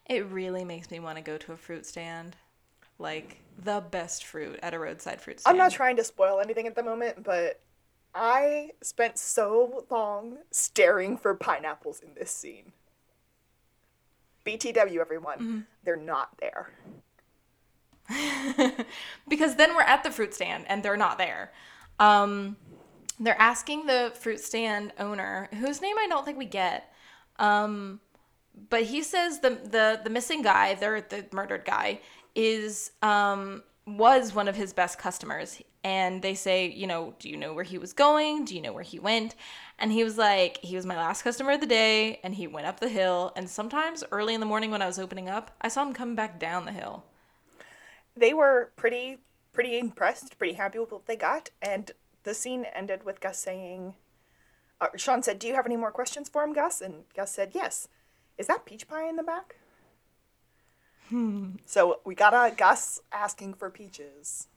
[0.06, 2.36] It really makes me want to go to a fruit stand.
[3.00, 5.54] Like the best fruit at a roadside fruit stand.
[5.54, 7.62] I'm not trying to spoil anything at the moment, but
[8.14, 12.74] I spent so long staring for pineapples in this scene.
[14.46, 15.38] BTW, everyone.
[15.38, 15.60] Mm-hmm.
[15.84, 16.72] They're not there.
[19.28, 21.52] because then we're at the fruit stand and they're not there.
[22.00, 22.58] Um,
[23.20, 26.92] they're asking the fruit stand owner, whose name I don't think we get,
[27.38, 28.00] um,
[28.70, 32.00] but he says the the the missing guy, the the murdered guy,
[32.36, 35.62] is um, was one of his best customers.
[35.84, 38.46] And they say, you know, do you know where he was going?
[38.46, 39.36] Do you know where he went?
[39.80, 42.68] And he was like, he was my last customer of the day, and he went
[42.68, 43.34] up the hill.
[43.36, 46.16] And sometimes early in the morning when I was opening up, I saw him coming
[46.16, 47.04] back down the hill.
[48.22, 49.18] They were pretty
[49.52, 51.92] pretty impressed, pretty happy with what they got, and
[52.22, 53.96] the scene ended with Gus saying,
[54.80, 57.52] uh, Shawn said, "Do you have any more questions for him, Gus?" And Gus said,
[57.56, 57.88] "Yes."
[58.38, 59.56] Is that peach pie in the back?
[61.10, 61.56] Hmm.
[61.66, 64.48] So we got a Gus asking for peaches.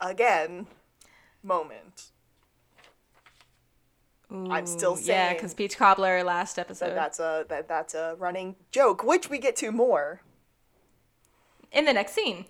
[0.00, 0.68] Again,
[1.42, 2.12] moment.
[4.30, 6.90] I'm still Ooh, yeah, saying because Peach Cobbler last episode.
[6.90, 10.20] that that's a that that's a running joke, which we get to more.
[11.72, 12.46] In the next scene.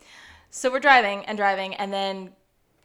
[0.50, 2.30] So we're driving and driving, and then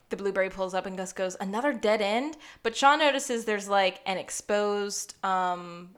[0.10, 2.38] the blueberry pulls up and Gus goes, another dead end?
[2.62, 5.90] But Shawn notices there's like an exposed um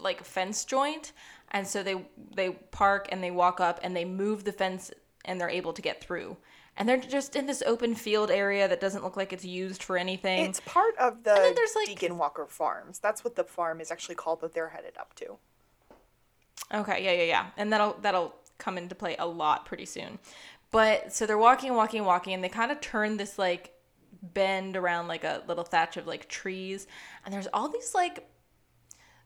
[0.00, 1.12] like a fence joint.
[1.50, 2.04] And so they
[2.34, 4.90] they park and they walk up and they move the fence
[5.24, 6.36] and they're able to get through.
[6.76, 9.98] And they're just in this open field area that doesn't look like it's used for
[9.98, 10.46] anything.
[10.46, 12.98] It's part of the then there's, like- Deacon Walker Farms.
[12.98, 15.36] That's what the farm is actually called that they're headed up to.
[16.72, 17.46] Okay, yeah, yeah, yeah.
[17.58, 20.18] And that'll that'll come into play a lot pretty soon.
[20.70, 23.74] But so they're walking and walking and walking and they kind of turn this like
[24.22, 26.86] bend around like a little thatch of like trees
[27.24, 28.28] and there's all these like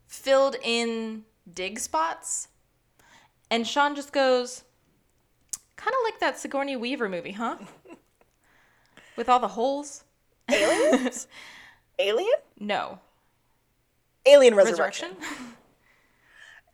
[0.06, 2.48] filled in dig spots.
[3.50, 4.64] And Shawn just goes
[5.76, 7.58] kind of like that Sigourney Weaver movie, huh?
[9.16, 10.04] With all the holes?
[10.50, 11.28] Aliens?
[11.98, 12.38] Alien?
[12.58, 13.00] No.
[14.26, 15.10] Alien Resurrection.
[15.10, 15.46] Resurrection?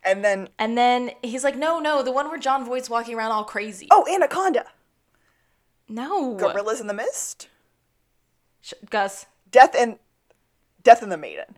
[0.05, 3.31] And then, And then he's like, "No, no, the one where Jon Voight's walking around
[3.33, 4.65] all crazy." oh, Anaconda.
[5.89, 6.35] no.
[6.35, 7.49] Gorillas in the Mist.
[8.63, 9.99] Sh- Gus, Death and
[10.83, 11.57] Death and the Maiden.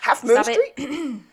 [0.00, 0.54] Half Moon Stop.
[0.54, 1.20] Street.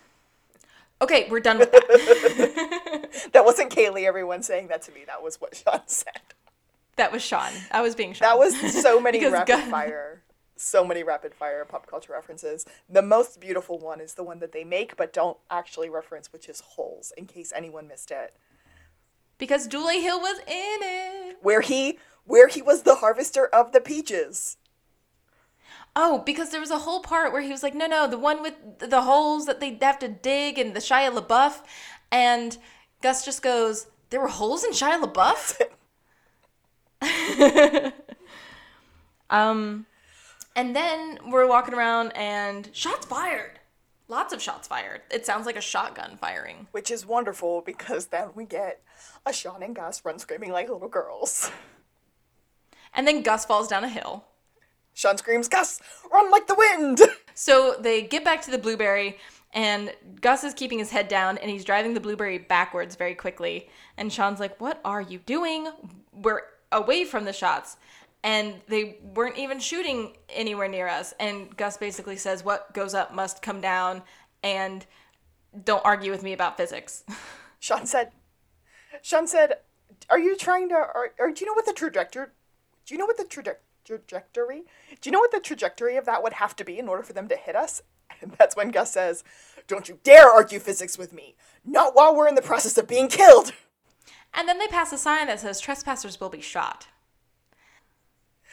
[0.99, 3.09] Okay, we're done with that.
[3.33, 4.05] That wasn't Kaylee.
[4.07, 5.01] Everyone saying that to me.
[5.05, 6.21] That was what Shawn said.
[6.95, 7.51] that was Shawn.
[7.71, 8.27] I was being Shawn.
[8.29, 10.23] That was so many rapid Gus- fire,
[10.57, 12.65] so many rapid fire pop culture references.
[12.89, 16.49] The most beautiful one is the one that they make but don't actually reference, which
[16.49, 17.13] is holes.
[17.17, 18.33] In case anyone missed it,
[19.37, 21.37] because Dulé Hill was in it.
[21.41, 24.57] where he where he was the harvester of the peaches.
[25.95, 28.41] Oh, because there was a whole part where he was like, "No, no, the one
[28.41, 31.61] with the holes that they have to dig and the Shia LaBeouf,"
[32.11, 32.57] and
[33.01, 35.61] Gus just goes, "There were holes in Shia LaBeouf."
[39.29, 39.85] um,
[40.57, 43.59] and then we're walking around and shots fired.
[44.09, 45.01] Lots of shots fired.
[45.11, 46.67] It sounds like a shotgun firing.
[46.71, 48.81] which is wonderful because then we get
[49.25, 51.51] a Shawn and Gus run screaming like little girls.
[52.93, 54.25] And then Gus falls down a hill.
[54.93, 55.79] Shawn screams, Gus,
[56.11, 57.01] run like the wind!
[57.35, 59.19] So they get back to the blueberry,
[59.53, 63.69] and Gus is keeping his head down, and he's driving the blueberry backwards very quickly.
[63.95, 65.69] And Shawn's like, "What are you doing?
[66.11, 66.41] We're
[66.71, 67.77] away from the shots."
[68.23, 71.13] And they weren't even shooting anywhere near us.
[71.19, 74.01] And Gus basically says, "What goes up must come down,"
[74.43, 74.85] and
[75.63, 77.03] don't argue with me about physics.
[77.59, 78.11] Shawn said,
[79.01, 79.55] Shawn said,
[80.09, 82.27] are you trying to, or, or do you know what the trajectory,
[82.85, 83.55] do you know what the traje-
[83.85, 84.63] trajectory,
[85.01, 87.13] do you know what the trajectory of that would have to be in order for
[87.13, 87.81] them to hit us?
[88.21, 89.23] And that's when Gus says,
[89.67, 91.35] don't you dare argue physics with me.
[91.65, 93.51] Not while we're in the process of being killed.
[94.33, 96.87] and then they pass a sign that says, "Trespassers will be shot."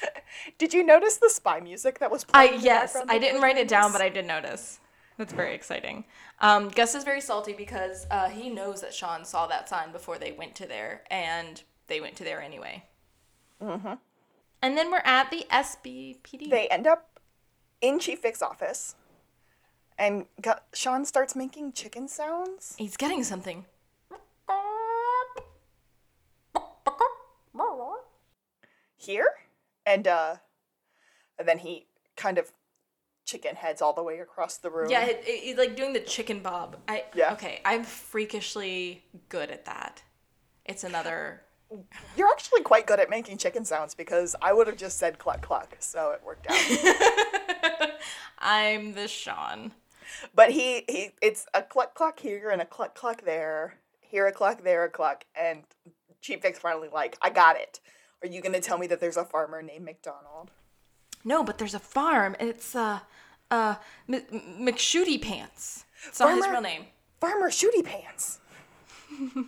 [0.59, 2.55] Did you notice the spy music that was playing?
[2.55, 4.80] in the yes, I didn't write it down, but I did notice.
[5.16, 6.05] That's very exciting.
[6.40, 10.18] Um, Gus is very salty because uh, he knows that Shawn saw that sign before
[10.18, 12.84] they went to there, and they went to there anyway.
[13.62, 13.95] Mm-hmm.
[14.61, 16.51] And then we're at the SBPD.
[16.51, 17.20] they end up
[17.80, 18.97] in Chief Vick's office,
[19.97, 22.74] and Gu- Shawn starts making chicken sounds.
[22.76, 23.66] He's getting something.
[29.05, 29.28] here
[29.87, 30.37] and uh
[31.39, 32.53] and then he kind of
[33.26, 36.01] chicken heads all the way across the room Yeah, it, it- he's like doing the
[36.01, 36.76] chicken bob.
[36.89, 37.32] I Yeah.
[37.32, 37.61] okay.
[37.64, 40.03] I'm freakishly good at that.
[40.66, 41.43] It's another.
[42.16, 45.41] you're actually quite good at making chicken sounds because i would have just said cluck
[45.41, 46.61] cluck so it worked out
[48.39, 49.72] I'm the Shawn.
[50.35, 54.32] but he he it's a cluck cluck here and a cluck cluck there here a
[54.32, 55.64] cluck there a cluck and
[56.20, 57.80] chief vick's finally like i got it
[58.24, 60.50] are you gonna tell me that there's a farmer named mcdonald
[61.24, 62.34] No, but there's a farm.
[62.40, 63.00] It's uh
[63.50, 63.76] uh
[64.08, 65.84] M- M- McShooty Pants.
[66.08, 66.84] It's not his Farmer- real name.
[67.20, 68.40] farmer shooty pants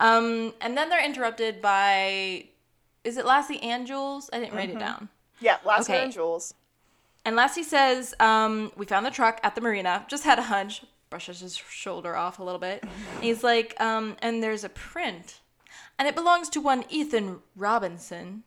[0.00, 2.46] Um, and then they're interrupted by,
[3.02, 4.30] is it Lassie and Jules?
[4.32, 5.08] I didn't write it down.
[5.40, 6.04] yeah last Okay.
[6.04, 6.54] and jules
[7.24, 10.06] And Lassie says, um, we found the truck at the marina.
[10.08, 10.84] Just had a hunch.
[11.10, 12.82] Brushes his shoulder off a little bit.
[12.84, 12.90] And
[13.24, 15.40] he's like, um, and there's a print,
[15.98, 18.44] and it belongs to one Ethan Robinson,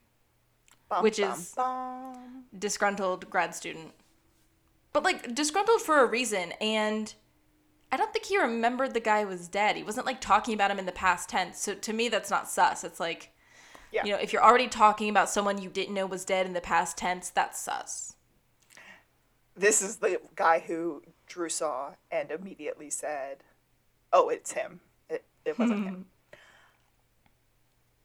[0.91, 2.43] Bum, Which bum, is- bum.
[2.58, 3.93] disgruntled grad student.
[4.91, 7.14] But like disgruntled for a reason, and
[7.93, 9.78] I don't think he remembered the guy was dead.
[9.78, 11.60] He wasn't like talking about him in the past tense.
[11.62, 12.84] So to me, that's not sus.
[12.84, 13.32] It's like,
[13.91, 14.04] Yeah.
[14.04, 16.60] you know, if you're already talking about someone you didn't know was dead in the
[16.60, 18.18] past tense, that's sus.
[19.56, 23.43] This is the guy who Drew saw and immediately said,
[24.12, 25.86] "Oh, it's him." It, it wasn't hmm.
[25.86, 26.06] him.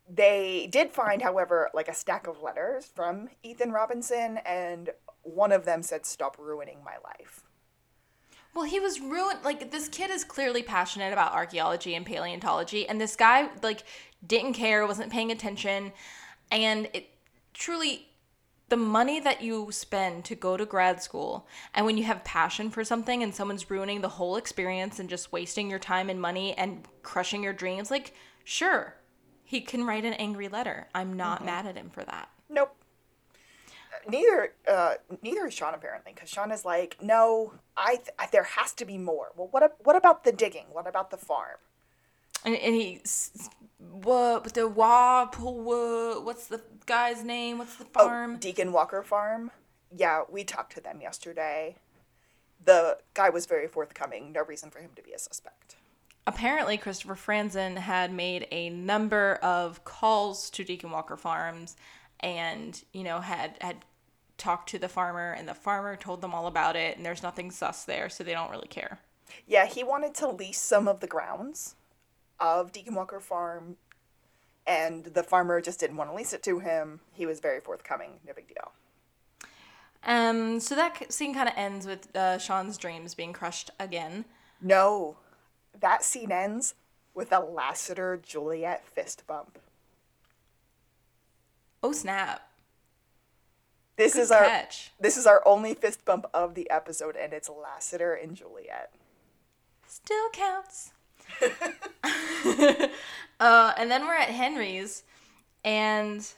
[0.08, 4.90] They did find, however, like a stack of letters from Ethan Robinson, and
[5.22, 7.42] one of them said, "Stop ruining my life."
[8.54, 9.44] Well, he was ruined.
[9.44, 13.82] Like this kid is clearly passionate about archaeology and paleontology, and this guy like
[14.26, 15.92] didn't care, wasn't paying attention,
[16.50, 17.10] And it
[17.52, 18.08] truly
[18.68, 22.70] the money that you spend to go to grad school and when you have passion
[22.70, 26.52] for something and someone's ruining the whole experience and just wasting your time and money
[26.54, 28.12] and crushing your dreams like
[28.44, 28.96] sure
[29.46, 31.46] he can write an angry letter i'm not Mm-hmm.
[31.46, 32.74] mad at him for that Nope.
[34.08, 38.44] Neither, uh, neither is Shawn apparently, because Shawn is like, no, I, th- I, there
[38.44, 39.32] has to be more.
[39.36, 40.66] Well, what, what about the digging?
[40.70, 41.56] What about the farm?
[42.44, 43.00] and, and he
[43.80, 49.50] what the wa wa- what's the guy's name what's the farm Oh, Deacon Walker Farm.
[49.96, 51.76] Yeah, we talked to them yesterday.
[52.64, 54.30] The guy was very forthcoming.
[54.32, 55.75] No reason for him to be a suspect.
[56.26, 61.76] Apparently Christopher Franzen had made a number of calls to Deacon Walker Farms
[62.20, 63.84] and, you know, had had
[64.36, 67.50] talked to the farmer and the farmer told them all about it and there's nothing
[67.50, 68.98] sus there, so they don't really care.
[69.46, 71.76] Yeah, he wanted to lease some of the grounds
[72.38, 73.76] of Deacon Walker Farm,
[74.66, 77.00] and the farmer just didn't want to lease it to him.
[77.12, 78.20] He was very forthcoming.
[78.26, 78.72] No big deal.
[80.02, 84.24] Um so that scene kind of ends with uh, Shawn's dreams being crushed again.
[84.60, 85.16] No,
[85.80, 86.74] that scene ends
[87.14, 89.58] with a Lassiter Juliet fist bump.
[91.82, 92.48] Oh snap.
[93.96, 94.92] This Good is our catch.
[95.00, 98.92] this is our only fist bump of the episode, and it's Lassiter and Juliet.
[99.86, 100.90] Still counts.
[103.40, 105.02] uh, and then we're at Henry's,
[105.64, 106.28] and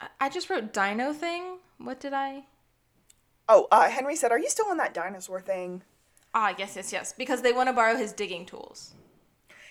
[0.00, 1.58] I- I just wrote dino thing.
[1.78, 2.44] What did I?
[3.48, 5.82] Oh, uh, Henry said, "Are you still on that dinosaur thing?"
[6.38, 7.14] Ah, yes, yes, yes.
[7.16, 8.92] Because they want to borrow his digging tools.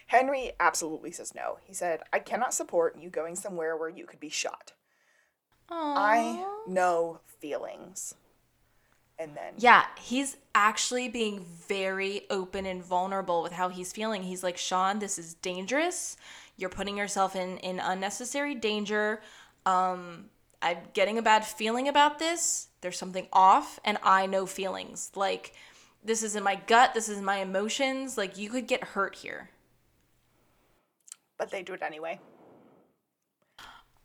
[0.08, 1.60] Henry absolutely says no.
[1.64, 4.74] He said, "I cannot support you going somewhere where you could be shot.
[5.70, 8.16] I know feelings."
[9.18, 14.24] And then Yeah, he's actually being very open and vulnerable with how he's feeling.
[14.24, 16.18] He's like, Shawn, this is dangerous.
[16.58, 19.22] You're putting yourself in, in unnecessary danger.
[19.66, 20.26] Um,
[20.62, 22.68] I'm getting a bad feeling about this.
[22.82, 25.12] There's something off, and I know feelings.
[25.16, 25.54] Like,
[26.06, 28.18] this is in my gut, this is my emotions.
[28.18, 29.50] Like, you could get hurt here.
[31.38, 32.20] but they do it anyway.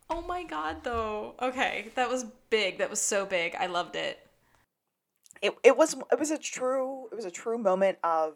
[0.09, 1.35] Oh my god, though.
[1.41, 2.79] Okay, that was big.
[2.79, 3.55] That was so big.
[3.55, 4.19] I loved it.
[5.41, 8.35] It it was it was a true it was a true moment of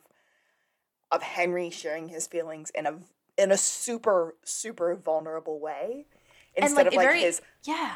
[1.11, 2.99] of Henry sharing his feelings in a
[3.37, 6.05] in a super super vulnerable way
[6.55, 7.95] instead of like very- his Yeah.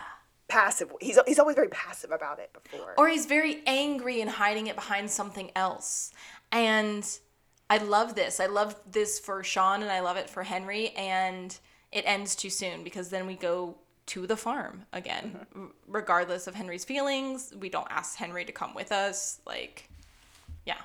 [0.49, 0.91] Passive.
[0.99, 2.95] He's he's always very passive about it before.
[2.97, 6.11] or he's very angry and hiding it behind something else.
[6.51, 7.07] And
[7.69, 8.39] I love this.
[8.39, 10.89] I love this for Shawn and I love it for Henry.
[10.89, 11.57] And
[11.91, 13.75] it ends too soon because then we go
[14.07, 15.45] to the farm again.
[15.51, 15.61] Mm-hmm.
[15.61, 19.39] R- Regardless of Henry's feelings, we don't ask Henry to come with us.
[19.45, 19.87] Like,
[20.65, 20.81] yeah.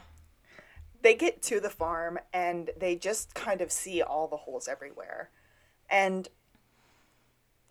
[1.00, 5.30] they get to the farm and they just kind of see all the holes everywhere.
[5.88, 6.28] And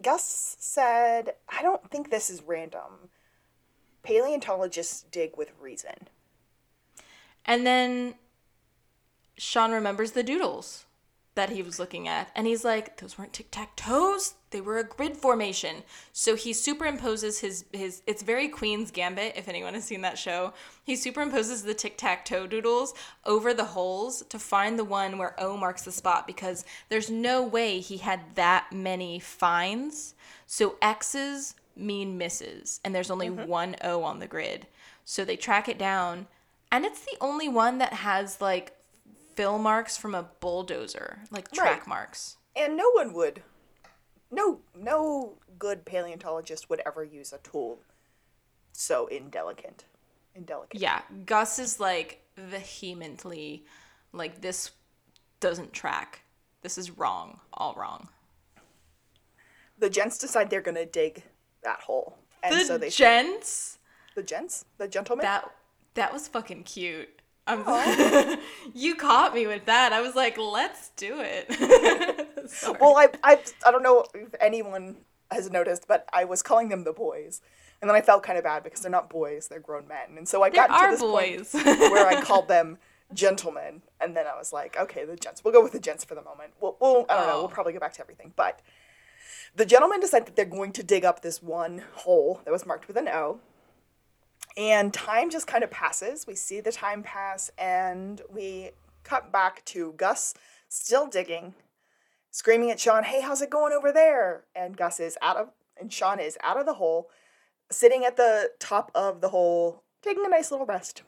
[0.02, 3.10] Gus said, I don't think this is random.
[4.04, 6.10] Paleontologists dig with reason.
[7.46, 8.16] And then
[9.38, 10.86] Shawn remembers the doodles
[11.36, 12.30] that he was looking at.
[12.36, 14.36] And he's like, those weren't tic tac toes.
[14.52, 15.84] They were a grid formation.
[16.12, 20.54] So he superimposes his, his, it's very Queen's Gambit, if anyone has seen that show.
[20.84, 22.94] He superimposes the tic tac toe doodles
[23.26, 27.44] over the holes to find the one where O marks the spot because there's no
[27.44, 30.14] way he had that many finds.
[30.46, 33.48] So X's mean misses, and there's only mm-hmm.
[33.48, 34.68] one O on the grid.
[35.06, 36.28] So they track it down,
[36.72, 38.74] and it's the only one that has like
[39.36, 41.88] fill marks from a bulldozer, like track Right.
[41.88, 42.38] marks.
[42.56, 43.44] And no one would,
[44.32, 47.80] no, no good paleontologist would ever use a tool
[48.72, 49.86] so indelicate.
[50.36, 50.80] Indelicate.
[50.80, 53.66] Yeah, Gus is like vehemently
[54.12, 54.72] like this
[55.40, 56.22] doesn't track.
[56.62, 58.10] This is wrong, all wrong.
[59.78, 61.24] The gents decide they're gonna dig
[61.64, 63.78] that hole, and The so they gents.
[64.16, 65.24] the gents, the gentlemen.
[65.24, 65.54] That
[65.96, 67.22] that was fucking cute.
[67.46, 68.38] I'm, oh.
[68.74, 69.92] you caught me with that.
[69.94, 72.30] I was like, let's do it.
[72.80, 74.98] Well, I, I, I don't know if anyone
[75.32, 77.42] has noticed, but I was calling them the boys,
[77.82, 80.28] and then I felt kind of bad because they're not boys; they're grown men, and
[80.28, 81.52] so I There got to this boys.
[81.52, 82.78] point where I called them
[83.14, 85.44] gentlemen, and then I was like, okay, the gents.
[85.44, 86.52] We'll go with the gents for the moment.
[86.60, 87.34] We'll, we'll I don't know.
[87.36, 87.40] Oh.
[87.40, 88.62] We'll probably go back to everything, but
[89.56, 92.88] the gentlemen decide that they're going to dig up this one hole that was marked
[92.88, 93.40] with an O.
[94.56, 96.28] And time just kind of passes.
[96.28, 98.72] We see the time pass, and we
[99.04, 100.36] cut back to Gus
[100.70, 101.56] still digging,
[102.32, 105.92] screaming at Shawn, "Hey, how's it going over there?" And Gus is out of, and
[105.92, 107.10] Shawn is out of the hole,
[107.72, 111.02] sitting at the top of the hole, taking a nice little rest.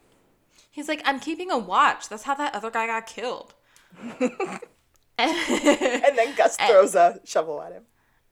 [0.71, 2.09] He's like, I'm keeping a watch.
[2.09, 3.53] That's how that other guy got killed.
[5.17, 7.83] And then Gus throws a shovel at him.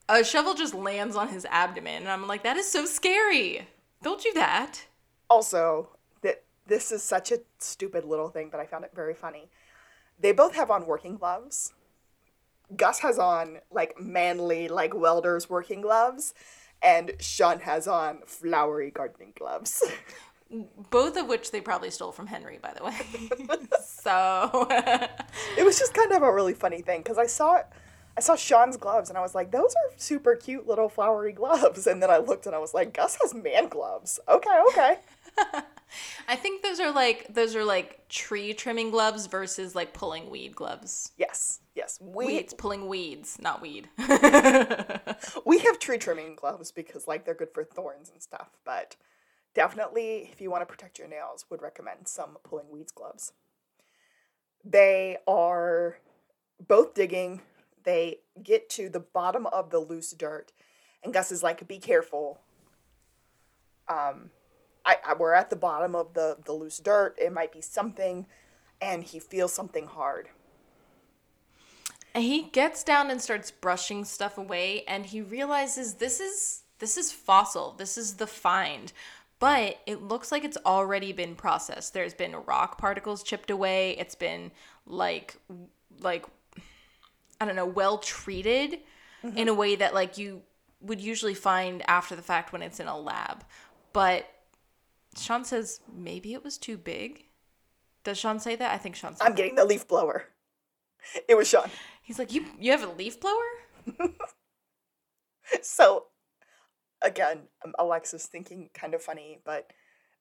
[0.10, 3.68] a shovel just lands on his abdomen, and I'm like, that is so scary.
[4.02, 4.86] Don't do that.
[5.34, 5.90] Also,
[6.22, 9.50] that this is such a stupid little thing, but I found it very funny.
[10.20, 11.74] They both have on working gloves.
[12.78, 16.36] Gus has on like manly, like welders working gloves,
[16.84, 19.84] and Shawn has on flowery gardening gloves.
[20.92, 23.58] Both of which they probably stole from Henry, by the way.
[23.84, 24.68] so
[25.58, 27.64] it was just kind of a really funny thing because I saw
[28.16, 31.88] I saw Shawn's gloves and I was like, those are super cute little flowery gloves.
[31.88, 34.20] And then I looked and I was like, Gus has man gloves.
[34.28, 34.98] Okay, okay.
[36.28, 40.56] I think those are like those are like tree trimming gloves versus like pulling weed
[40.56, 41.12] gloves.
[41.18, 42.00] Yes, yes.
[42.02, 43.90] We, weeds, pulling weeds, not weed.
[45.46, 48.96] we have tree trimming gloves because like they're good for thorns and stuff, but
[49.54, 53.34] definitely if you want to protect your nails, would recommend some pulling weeds gloves.
[54.64, 55.98] They are
[56.66, 57.42] both digging.
[57.84, 60.54] They get to the bottom of the loose dirt,
[61.04, 62.40] and Gus is like, "Be careful."
[63.90, 64.32] Um,
[64.86, 67.16] I, I we're at the bottom of the the loose dirt.
[67.20, 68.26] It might be something,
[68.82, 70.30] and he feels something hard.
[72.16, 76.98] And he gets down and starts brushing stuff away, and he realizes this is this
[76.98, 77.74] is fossil.
[77.78, 78.94] This is the find
[79.44, 81.94] but it looks like it's already been processed.
[81.94, 83.92] There's been rock particles chipped away.
[83.98, 84.52] It's been
[84.86, 85.36] like
[86.00, 86.26] like
[87.42, 88.80] I don't know, well treated
[89.22, 89.38] mm-hmm.
[89.38, 90.44] in a way that like you
[90.80, 93.44] would usually find after the fact when it's in a lab.
[93.92, 94.33] But
[95.18, 97.26] Shawn says maybe it was too big.
[98.04, 98.74] Does Shawn say that?
[98.74, 100.26] I think Shawn I'm getting the leaf blower.
[101.28, 101.70] It was Shawn.
[102.02, 103.44] He's like, "You you have a leaf blower?"
[105.62, 106.06] so
[107.02, 109.72] again, um, Alexis thinking kind of funny, but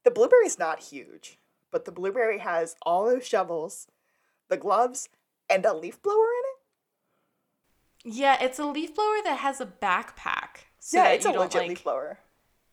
[0.05, 1.39] the blueberry's not huge.
[1.71, 3.87] But the blueberry has all those shovels,
[4.49, 5.09] the gloves,
[5.49, 8.15] and a leaf blower in it.
[8.17, 10.67] Yeah, it's a leaf blower that has a backpack.
[10.79, 11.69] So yeah, it's a legit like...
[11.69, 12.19] leaf blower.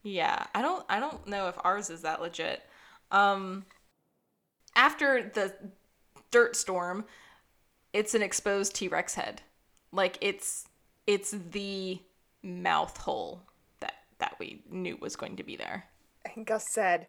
[0.04, 2.62] Yeah, I don't I don't know if ours is that legit.
[3.12, 3.66] Um
[4.76, 5.54] after the
[6.32, 7.06] dirt storm,
[7.92, 9.42] it's an exposed T-Rex head.
[9.92, 10.68] Like it's
[11.08, 12.00] it's the
[12.44, 13.42] mouth hole
[13.80, 15.86] that that we knew was going to be there.
[16.36, 17.08] And Gus said,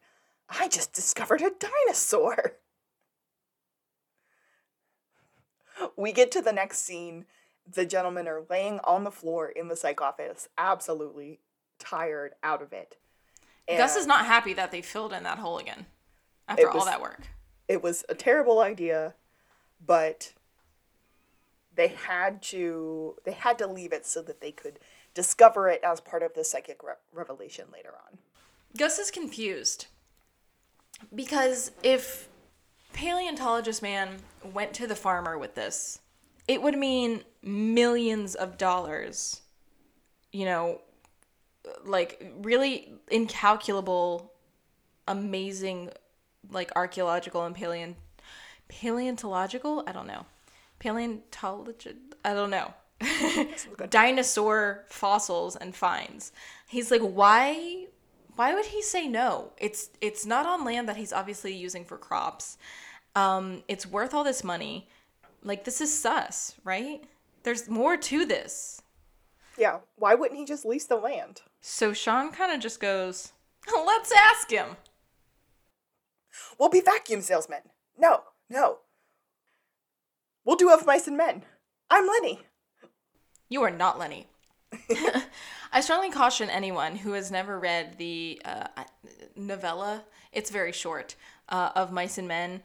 [0.49, 2.57] I just discovered a dinosaur.
[5.97, 7.27] we get to the next scene.
[7.73, 11.41] The gentlemen are laying on the floor in the psych office, absolutely
[11.81, 12.97] tired out of it.
[13.67, 15.87] And Gus is not happy that they filled in that hole again
[16.49, 17.23] after was, all that work.
[17.67, 19.15] It was a terrible idea,
[19.85, 20.33] but
[21.75, 24.79] they had to they had to leave it so that they could
[25.15, 28.19] discover it as part of the psychic re- revelation later on.
[28.77, 29.87] Gus is confused
[31.15, 32.29] because if
[32.93, 34.19] paleontologist man
[34.53, 36.01] went to the farmer with this,
[36.47, 39.43] it would mean millions of dollars.
[40.33, 40.81] You know,
[41.85, 44.33] like really incalculable,
[45.07, 45.91] amazing,
[46.51, 47.95] like archaeological and paleont
[48.69, 49.83] paleontological.
[49.87, 50.27] I don't know,
[50.79, 51.97] paleontology.
[52.25, 52.75] I don't know.
[53.91, 56.33] dinosaur fossils and finds.
[56.69, 57.87] He's like, why?
[58.37, 59.53] Why would he say no?
[59.59, 62.59] It's it's not on land that he's obviously using for crops.
[63.15, 64.89] Um, it's worth all this money.
[65.43, 67.03] Like this is sus, right?
[67.43, 68.83] There's more to this.
[69.59, 69.79] Yeah.
[69.97, 71.43] Why wouldn't he just lease the land?
[71.61, 73.33] So Shawn kind of just goes,
[73.87, 74.77] "Let's ask him."
[76.59, 77.63] We'll be vacuum salesmen.
[77.99, 78.79] No, no.
[80.45, 81.45] We'll do of mice and men.
[81.91, 82.41] I'm Lenny.
[83.49, 84.27] You are not Lenny.
[85.73, 88.67] I strongly caution anyone who has never read the uh,
[89.37, 91.17] novella, it's very short,
[91.49, 92.63] uh, of Mice and Men,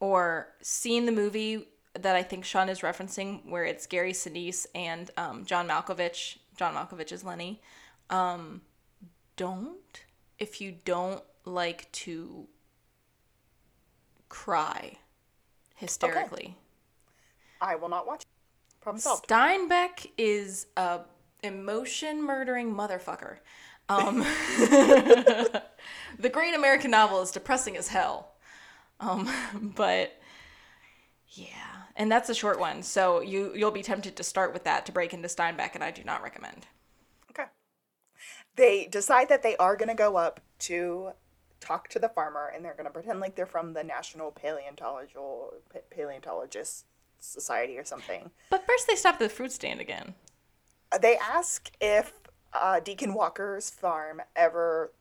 [0.00, 5.10] or seen the movie that I think Shawn is referencing, where it's Gary Sinise and
[5.16, 6.38] um, John Malkovich.
[6.56, 7.60] John Malkovich is Lenny.
[8.10, 8.62] Um,
[9.36, 10.04] don't,
[10.38, 12.48] if you don't like to
[14.28, 14.98] cry
[15.74, 16.42] hysterically.
[16.42, 16.56] Okay.
[17.60, 18.24] I will not watch.
[18.80, 19.28] Problem solved.
[19.28, 21.00] Steinbeck is a
[21.42, 23.38] emotion murdering motherfucker.
[23.88, 24.18] Um,
[24.58, 25.62] the
[26.30, 28.32] great American novel is depressing as hell.
[29.00, 29.30] Um,
[29.76, 30.20] but
[31.28, 31.52] yeah,
[31.96, 34.92] and that's a short one, so you you'll be tempted to start with that to
[34.92, 36.66] break into Steinbeck, and I do not recommend.
[38.58, 41.12] They decide that they are going to go up to
[41.60, 45.54] talk to the farmer, and they're going to pretend like they're from the National Paleontological
[45.90, 46.84] Paleontologist
[47.20, 48.30] Society or something.
[48.50, 50.14] But first, they stop at the fruit stand again.
[51.00, 52.12] They ask if
[52.52, 54.92] uh, Deacon Walker's farm ever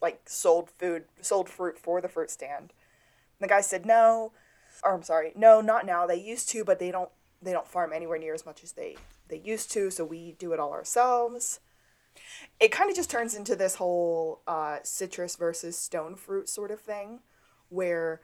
[0.00, 2.72] like sold food, sold fruit for the fruit stand.
[3.40, 4.32] And the guy said no,
[4.84, 6.06] or I'm sorry, no, not now.
[6.06, 7.10] They used to, but they don't.
[7.40, 8.96] They don't farm anywhere near as much as they
[9.26, 11.58] they used to, so we do it all ourselves.
[12.60, 16.80] It kind of just turns into this whole uh, citrus versus stone fruit sort of
[16.80, 17.20] thing,
[17.68, 18.20] where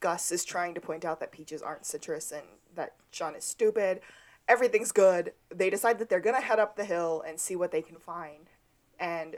[0.00, 4.00] Gus is trying to point out that peaches aren't citrus and that Shawn is stupid.
[4.48, 5.32] Everything's good.
[5.54, 8.50] They decide that they're gonna head up the hill and see what they can find.
[8.98, 9.36] And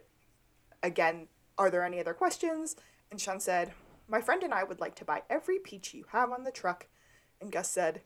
[0.82, 2.76] again, are there any other questions?
[3.10, 3.72] And Shawn said,
[4.08, 6.86] My friend and I would like to buy every peach you have on the truck.
[7.40, 8.02] And Gus said,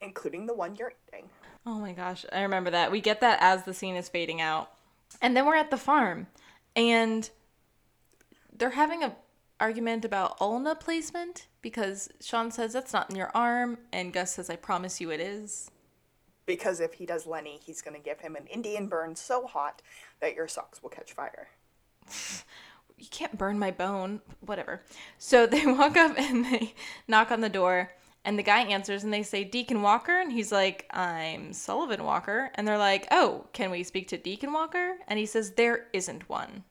[0.00, 1.28] including the one you're eating.
[1.66, 2.90] Oh my gosh, I remember that.
[2.90, 4.70] We get that as the scene is fading out.
[5.20, 6.26] And then we're at the farm
[6.74, 7.28] and
[8.56, 9.14] they're having a
[9.58, 14.48] argument about ulna placement because Shawn says that's not in your arm and Gus says
[14.48, 15.70] I promise you it is.
[16.46, 19.82] Because if he does Lenny, he's going to give him an Indian burn so hot
[20.20, 21.48] that your socks will catch fire.
[22.98, 24.82] You can't burn my bone, whatever.
[25.16, 26.74] So they walk up and they
[27.08, 27.92] knock on the door
[28.24, 30.20] and the guy answers and they say, Deacon Walker?
[30.20, 32.50] And he's like, I'm Sullivan Walker.
[32.54, 34.96] And they're like, Oh, can we speak to Deacon Walker?
[35.08, 36.64] And he says, There isn't one.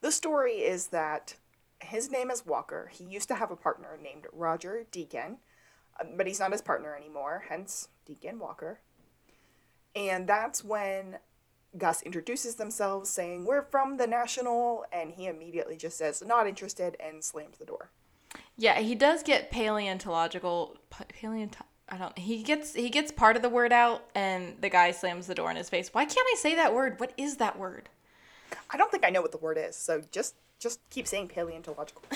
[0.00, 1.36] The story is that
[1.80, 2.90] his name is Walker.
[2.92, 5.38] He used to have a partner named Roger Deacon,
[6.00, 8.80] uh, but he's not his partner anymore, hence Deacon Walker.
[9.94, 11.18] And that's when
[11.76, 16.96] Gus introduces themselves, saying, We're from the National, and he immediately just says, Not interested,
[17.00, 17.90] and slams the door.
[18.56, 21.54] Yeah, he does get paleontological paleont
[21.88, 25.26] I don't he gets he gets part of the word out and the guy slams
[25.26, 25.92] the door in his face.
[25.92, 26.98] Why can't I say that word?
[26.98, 27.90] What is that word?
[28.70, 32.02] I don't think I know what the word is, so just just keep saying paleontological.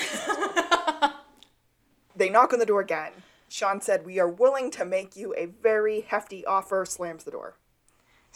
[2.16, 3.12] they knock on the door again.
[3.48, 7.56] Shawn said, "We are willing to make you a very hefty offer." Slams the door.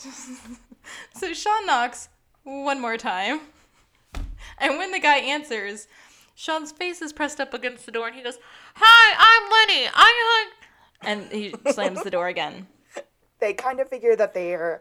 [1.14, 2.10] so Shawn knocks
[2.42, 3.40] one more time.
[4.58, 5.88] And when the guy answers,
[6.40, 8.38] Shawn's face is pressed up against the door and he goes,
[8.76, 9.86] Hi, I'm Lenny.
[9.88, 10.52] I'm hung.
[11.02, 12.66] And he slams the door again.
[13.40, 14.80] They kind of figure that they're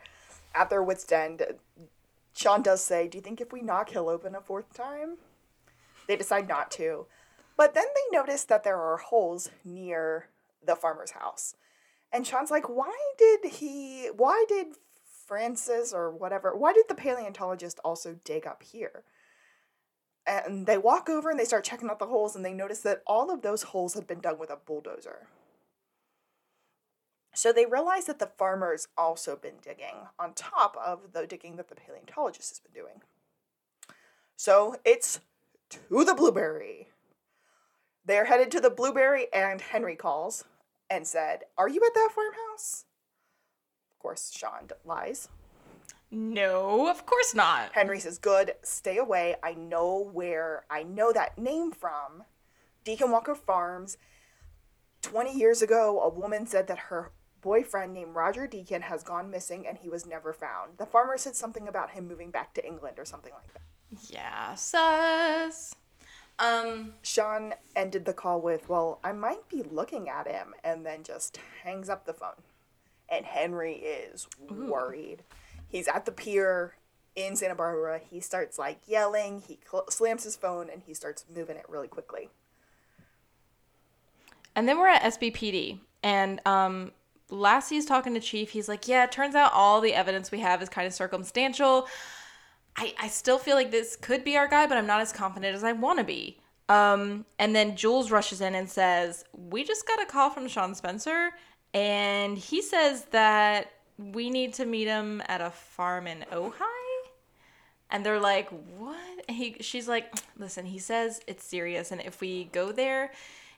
[0.55, 1.43] at their wits' end.
[2.33, 5.17] Shawn does say, Do you think if we knock, he'll open a fourth time?
[6.07, 7.07] They decide not to.
[7.57, 10.27] But then they notice that there are holes near
[10.65, 11.55] the farmer's house.
[12.13, 14.67] And Shawn's like, Why did he, why did
[15.27, 19.03] Francis or whatever, why did the paleontologist also dig up here?
[20.29, 23.01] And they walk over and they start checking out the holes and they notice that
[23.07, 25.27] all of those holes had been dug with a bulldozer.
[27.33, 31.67] So they realize that the farmer's also been digging on top of the digging that
[31.67, 33.01] the paleontologist has been doing.
[34.35, 35.19] So it's
[35.71, 36.89] to the blueberry.
[38.05, 40.43] They're headed to the blueberry and Henry calls
[40.89, 42.85] and said, Are you at that farmhouse?
[43.93, 45.29] Of course, Shawn lies.
[46.11, 47.73] No, of course not.
[47.73, 49.35] Henry says, Good, stay away.
[49.43, 52.23] I know where I know that name from.
[52.83, 53.97] Deacon Walker Farms.
[55.01, 59.65] 20 years ago, a woman said that her boyfriend named Roger Deacon has gone missing
[59.65, 60.77] and he was never found.
[60.77, 63.61] The farmer said something about him moving back to England or something like that.
[64.09, 65.73] Yeah, sus.
[66.37, 71.03] Um, Shawn ended the call with, Well, I might be looking at him, and then
[71.03, 72.41] just hangs up the phone.
[73.09, 74.71] And Henry is Ooh.
[74.71, 75.23] worried
[75.69, 76.75] he's at the pier
[77.15, 78.01] in Santa Barbara.
[78.09, 79.43] He starts like yelling.
[79.47, 82.29] He cl- slams his phone and he starts moving it really quickly.
[84.55, 86.91] And then we're at SBPD, and um,
[87.29, 88.49] Lassie's talking to Chief.
[88.49, 91.87] He's like, "Yeah, it turns out all the evidence we have is kind of circumstantial.
[92.75, 95.55] I, I still feel like this could be our guy, but I'm not as confident
[95.55, 99.87] as I want to be." Um, and then Jules rushes in and says, "We just
[99.87, 101.29] got a call from Shawn Spencer,
[101.73, 106.53] and he says that we need to meet him at a farm in Ojai.
[107.91, 109.29] And they're like, what?
[109.29, 111.91] He, she's like, listen, he says it's serious.
[111.91, 113.11] And if we go there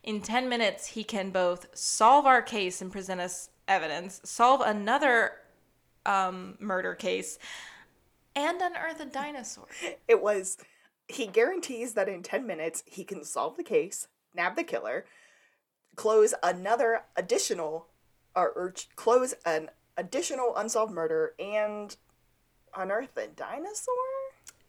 [0.03, 5.33] in 10 minutes, he can both solve our case and present us evidence, solve another
[6.05, 7.37] um, murder case,
[8.35, 9.67] and unearth a dinosaur.
[10.07, 10.57] It was,
[11.07, 15.05] he guarantees that in 10 minutes, he can solve the case, nab the killer,
[15.95, 17.87] close another additional,
[18.33, 19.69] or, or close an
[20.01, 21.95] additional unsolved murder, and
[22.75, 23.93] unearth a dinosaur?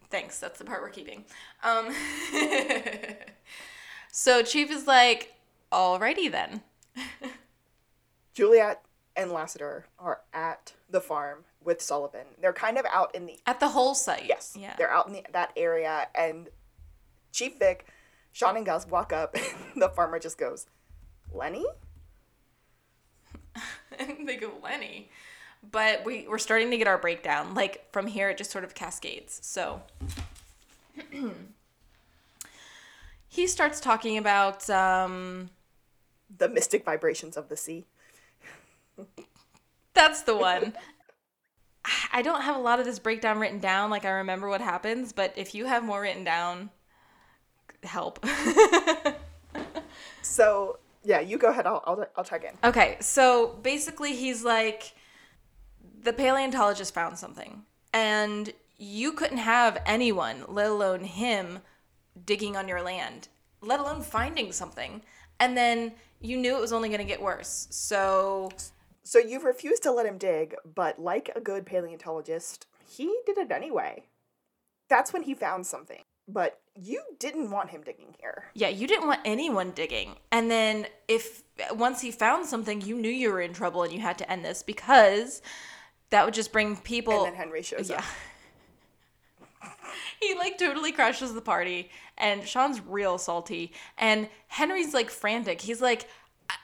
[0.09, 1.25] Thanks, that's the part we're keeping.
[1.63, 1.93] Um,
[4.11, 5.33] so Chief is like,
[5.71, 6.61] alrighty then.
[8.33, 8.83] Juliet
[9.15, 12.25] and Lassiter are at the farm with Sullivan.
[12.39, 14.25] They're kind of out in the at the whole site.
[14.27, 14.75] Yes, yeah.
[14.77, 16.49] They're out in the, that area, and
[17.31, 17.87] Chief Vick,
[18.31, 19.35] Shawn and Gus walk up,
[19.73, 20.67] and the farmer just goes,
[21.33, 21.65] "Lenny."
[23.99, 25.09] And they go Lenny.
[25.71, 27.53] But we, we're starting to get our breakdown.
[27.53, 29.39] Like from here, it just sort of cascades.
[29.43, 29.81] So
[33.29, 35.49] he starts talking about um,
[36.37, 37.85] the mystic vibrations of the sea.
[39.93, 40.73] That's the one.
[42.11, 43.89] I don't have a lot of this breakdown written down.
[43.89, 46.71] Like I remember what happens, but if you have more written down,
[47.83, 48.25] help.
[50.23, 51.65] So yeah, you go ahead.
[51.67, 52.69] I'll I'll, I'll check in.
[52.69, 54.93] okay, so basically, he's like,
[56.03, 61.59] the paleontologist found something, and you couldn't have anyone, let alone him,
[62.25, 63.27] digging on your land,
[63.61, 65.01] let alone finding something.
[65.39, 67.67] And then you knew it was only going to get worse.
[67.69, 68.51] So
[69.03, 73.51] So you've refused to let him dig, but like a good paleontologist, he did it
[73.51, 74.03] anyway.
[74.89, 76.03] That's when he found something.
[76.27, 78.45] But you didn't want him digging here.
[78.53, 80.15] Yeah, you didn't want anyone digging.
[80.31, 81.43] And then if
[81.73, 84.43] once he found something, you knew you were in trouble and you had to end
[84.45, 85.41] this because
[86.11, 87.97] that would just bring people And then Henry shows Yeah.
[87.97, 88.05] up.
[90.21, 95.61] he like totally crashes the party and Shawn's real salty and Henry's like frantic.
[95.61, 96.07] He's like
[96.49, 96.55] "I-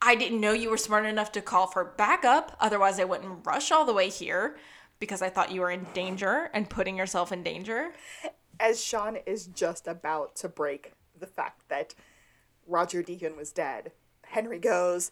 [0.00, 2.56] I didn't know you were smart enough to call for backup.
[2.60, 4.56] Otherwise, I wouldn't rush all the way here
[5.00, 7.92] because I thought you were in danger and putting yourself in danger.
[8.60, 11.94] As Shawn is just about to break the fact that
[12.66, 13.92] Roger Deacon was dead,
[14.26, 15.10] Henry goes,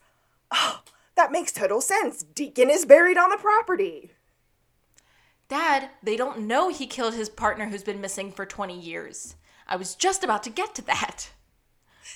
[0.50, 0.82] Oh,
[1.16, 2.22] that makes total sense.
[2.22, 4.10] Deacon is buried on the property.
[5.48, 9.36] Dad, they don't know he killed his partner who's been missing for 20 years.
[9.68, 11.30] I was just about to get to that.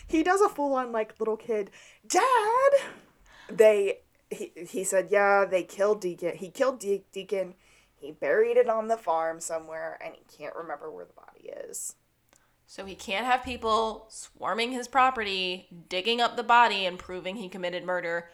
[0.07, 1.69] he does a full on like little kid
[2.07, 2.71] dad
[3.49, 3.99] they
[4.31, 7.55] he, he said yeah they killed deacon he killed De- deacon
[8.01, 11.95] he buried it on the farm somewhere and he can't remember where the body is
[12.67, 17.49] So he can't have people swarming his property, digging up the body, and proving he
[17.49, 18.31] committed murder.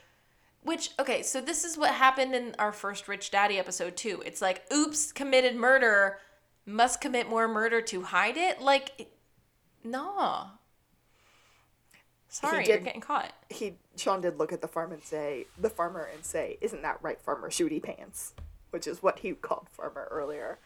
[0.63, 4.23] Which, okay, so this is what happened in our first Rich Daddy episode, too.
[4.27, 6.19] It's like, oops, committed murder,
[6.67, 8.61] must commit more murder to hide it?
[8.61, 9.11] Like,
[9.83, 10.49] nah.
[12.29, 13.33] Sorry, you're getting caught.
[13.49, 16.99] he shawn did look at the farm and say the farmer and say isn't that
[17.01, 18.35] right farmer shooty pants
[18.77, 20.59] which is what he called farmer earlier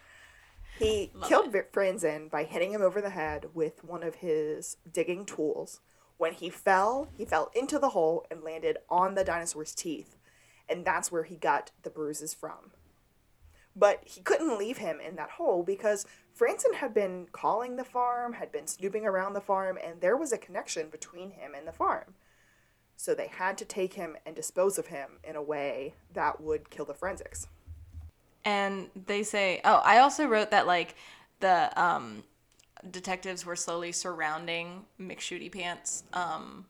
[0.80, 5.26] he killed Vic Franzen by hitting him over the head with one of his digging
[5.26, 5.80] tools.
[6.16, 10.16] When he fell, he fell into the hole and landed on the dinosaur's teeth,
[10.70, 12.72] and that's where he got the bruises from.
[13.76, 18.32] But he couldn't leave him in that hole because Franzen had been calling the farm,
[18.32, 21.72] had been snooping around the farm, and there was a connection between him and the
[21.72, 22.14] farm.
[22.96, 26.70] So they had to take him and dispose of him in a way that would
[26.70, 27.48] kill the forensics.
[28.44, 30.94] And they say oh i also wrote that like
[31.40, 32.22] the um
[32.90, 36.64] detectives were slowly surrounding mcshooty pants um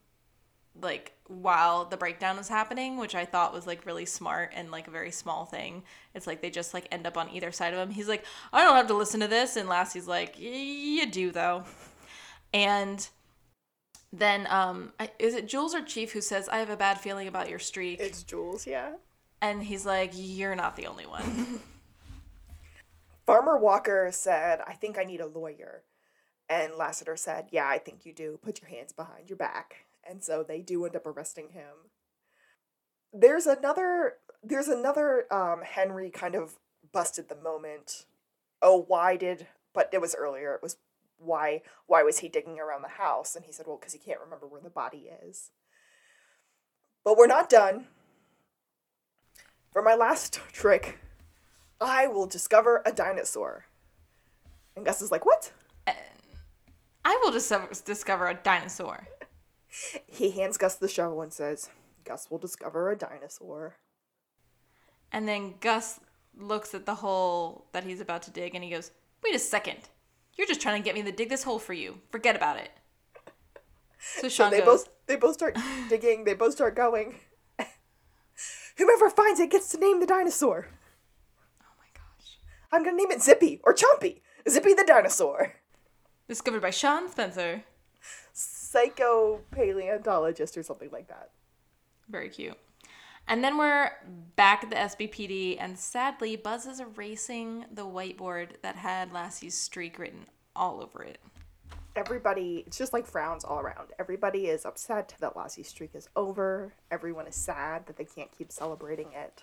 [0.80, 4.88] like while the breakdown was happening which i thought was like really smart and like
[4.88, 5.82] a very small thing.
[6.14, 7.90] It's like they just like end up on either side of him.
[7.90, 9.56] He's like i don't have to listen to this.
[9.56, 11.64] And lassie's like you do though.
[12.52, 13.08] And
[14.12, 17.48] then um is it jules or chief who says i have a bad feeling about
[17.48, 18.00] your streak?
[18.00, 18.92] It's Jules, yeah.
[19.40, 21.60] And he's like you're not the only one
[23.30, 25.84] Farmer Walker said, I think I need a lawyer.
[26.48, 28.40] And Lassiter said, Yeah, I think you do.
[28.42, 29.84] Put your hands behind your back.
[30.02, 31.92] And so they do end up arresting him.
[33.12, 36.58] There's another there's another um Henry kind of
[36.92, 38.04] busted the moment.
[38.60, 40.54] Oh, why did but it was earlier.
[40.54, 40.78] It was
[41.16, 43.36] why why was he digging around the house?
[43.36, 45.52] And he said, Well, because he can't remember where the body is.
[47.04, 47.86] But we're not done.
[49.72, 50.98] For my last trick,
[51.80, 53.66] I will discover a dinosaur.
[54.76, 55.52] And Gus is like, What?
[55.86, 55.92] Uh,
[57.04, 59.06] I will dis- discover a dinosaur.
[60.08, 61.70] He hands Gus the shovel and says,
[62.04, 63.76] Gus will discover a dinosaur.
[65.12, 66.00] And then Gus
[66.36, 68.90] looks at the hole that he's about to dig and he goes,
[69.22, 69.78] Wait a second.
[70.36, 71.98] You're just trying to get me to dig this hole for you.
[72.10, 72.70] Forget about it.
[74.02, 75.56] So So they goes, both they both start
[75.90, 77.16] digging, they both start going.
[78.90, 80.66] Whomever finds it gets to name the dinosaur.
[81.62, 82.38] Oh my gosh.
[82.72, 84.20] I'm gonna name it Zippy or Chompy.
[84.48, 85.54] Zippy the dinosaur.
[86.26, 87.62] Discovered by Shawn Spencer.
[88.32, 91.30] Psycho paleontologist or something like that.
[92.08, 92.58] Very cute.
[93.28, 93.92] And then we're
[94.34, 100.00] back at the SBPD, and sadly, Buzz is erasing the whiteboard that had Lassie's streak
[100.00, 100.24] written
[100.56, 101.18] all over it.
[101.96, 103.88] Everybody, it's just like frowns all around.
[103.98, 106.72] Everybody is upset that Lassie's streak is over.
[106.90, 109.42] Everyone is sad that they can't keep celebrating it.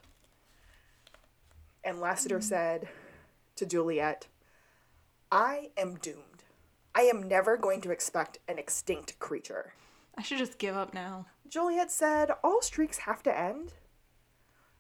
[1.84, 2.88] And Lassiter said
[3.58, 4.28] to Juliet,
[5.32, 6.44] I am doomed.
[6.96, 9.74] I am never going to expect an extinct creature.
[10.18, 11.28] I should just give up now.
[11.50, 13.74] Juliet said, all streaks have to end.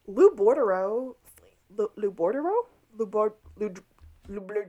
[0.07, 1.15] Lou Bordereau,
[1.75, 2.65] Lou, Lou Bordereau?
[2.97, 3.73] Lou, Bord, Lou,
[4.27, 4.63] Lou, Lou,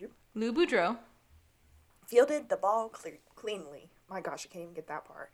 [0.00, 0.96] Lou, Lou Boudreau.
[2.06, 3.90] Fielded the ball cle- cleanly.
[4.08, 5.30] My gosh, I can't even get that part.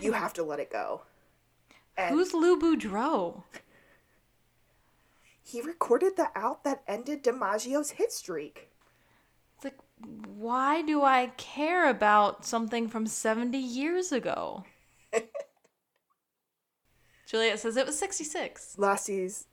[0.00, 1.02] You have to let it go.
[1.98, 3.44] And Who's Lou Boudreau?
[5.42, 8.68] He recorded the out that ended DiMaggio's hit streak.
[9.54, 9.78] It's like,
[10.36, 14.64] why do I care about something from 70 years ago?
[17.26, 18.76] Juliet says it was 66.
[18.76, 19.46] Last Lassie's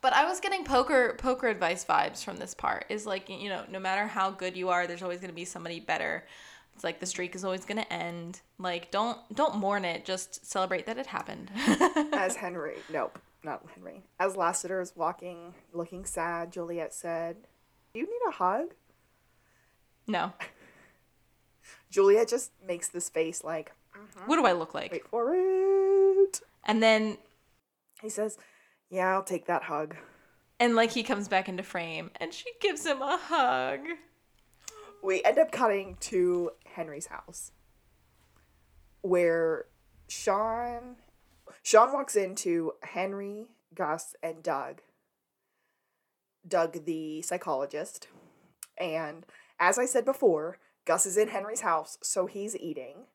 [0.00, 2.86] But I was getting poker poker advice vibes from this part.
[2.88, 5.44] Is like, you know, no matter how good you are, there's always going to be
[5.44, 6.26] somebody better.
[6.74, 8.40] It's like the streak is always going to end.
[8.58, 11.50] Like don't don't mourn it, just celebrate that it happened.
[12.14, 12.76] as Henry.
[12.90, 14.02] Nope, not Henry.
[14.18, 17.36] As Lassiter is walking, looking sad, Juliet said,
[17.92, 18.68] "Do you need a hug?"
[20.06, 20.32] no.
[21.90, 23.72] Juliet just makes this face like,
[24.26, 24.92] What do I look like?
[24.92, 27.18] "Wait for it." And then
[28.00, 28.38] He says,
[28.90, 29.96] "Yeah, I'll take that hug."
[30.60, 33.80] and like he comes back into frame and she gives him a hug.
[35.02, 37.52] we end up cutting to Henry's house
[39.00, 39.64] where
[40.08, 40.96] Shawn
[41.62, 44.82] Shawn walks into Henry, Gus, and Doug.
[46.46, 48.08] Doug the psychologist.
[48.78, 49.26] And
[49.58, 53.06] as I said before, Gus is in Henry's house, so he's eating.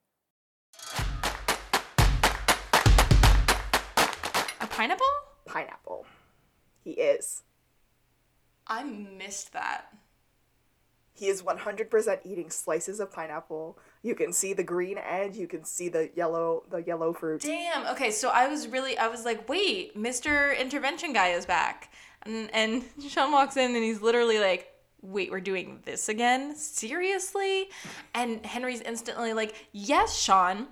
[4.60, 5.25] A pineapple?
[5.56, 6.06] Pineapple.
[6.84, 7.44] He is.
[8.68, 9.86] I missed that.
[11.14, 13.80] He is 100% eating slices of pineapple.
[14.02, 17.40] You can see the green edge, you can see the yellow the yellow fruit.
[17.40, 17.88] Damn.
[17.88, 20.60] Okay, so I was really I was like, wait, Mr.
[20.60, 21.90] Intervention guy is back.
[22.24, 26.54] And and Shawn walks in and he's literally like, wait, we're doing this again?
[26.58, 27.70] Seriously?
[28.14, 30.68] And Henry's instantly like, yes, Shawn.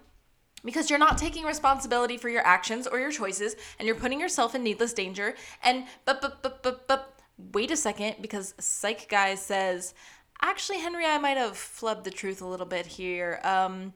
[0.66, 4.56] Because you're not taking responsibility for your actions or your choices, and you're putting yourself
[4.56, 5.36] in needless danger.
[5.62, 7.20] And but but but but but
[7.52, 9.94] wait a second, because Psych Guy says,
[10.42, 13.40] actually, Henry, I might have flubbed the truth a little bit here.
[13.44, 13.94] Um,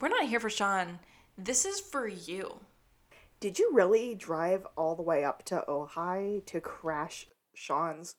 [0.00, 0.98] we're not here for Shawn.
[1.38, 2.60] This is for you.
[3.38, 8.14] Did you really drive all the way up to Ojai to crash Shawn's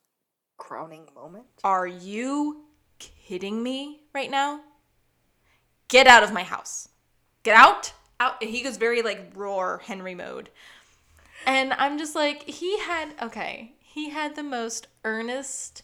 [0.58, 1.44] crowning moment?
[1.62, 2.64] Are you
[2.98, 4.60] kidding me right now?
[5.88, 6.88] Get out of my house.
[7.42, 7.92] Get out.
[8.20, 8.42] Out.
[8.42, 10.50] He goes very like roar Henry mode.
[11.46, 15.82] And I'm just like, he had, okay, he had the most earnest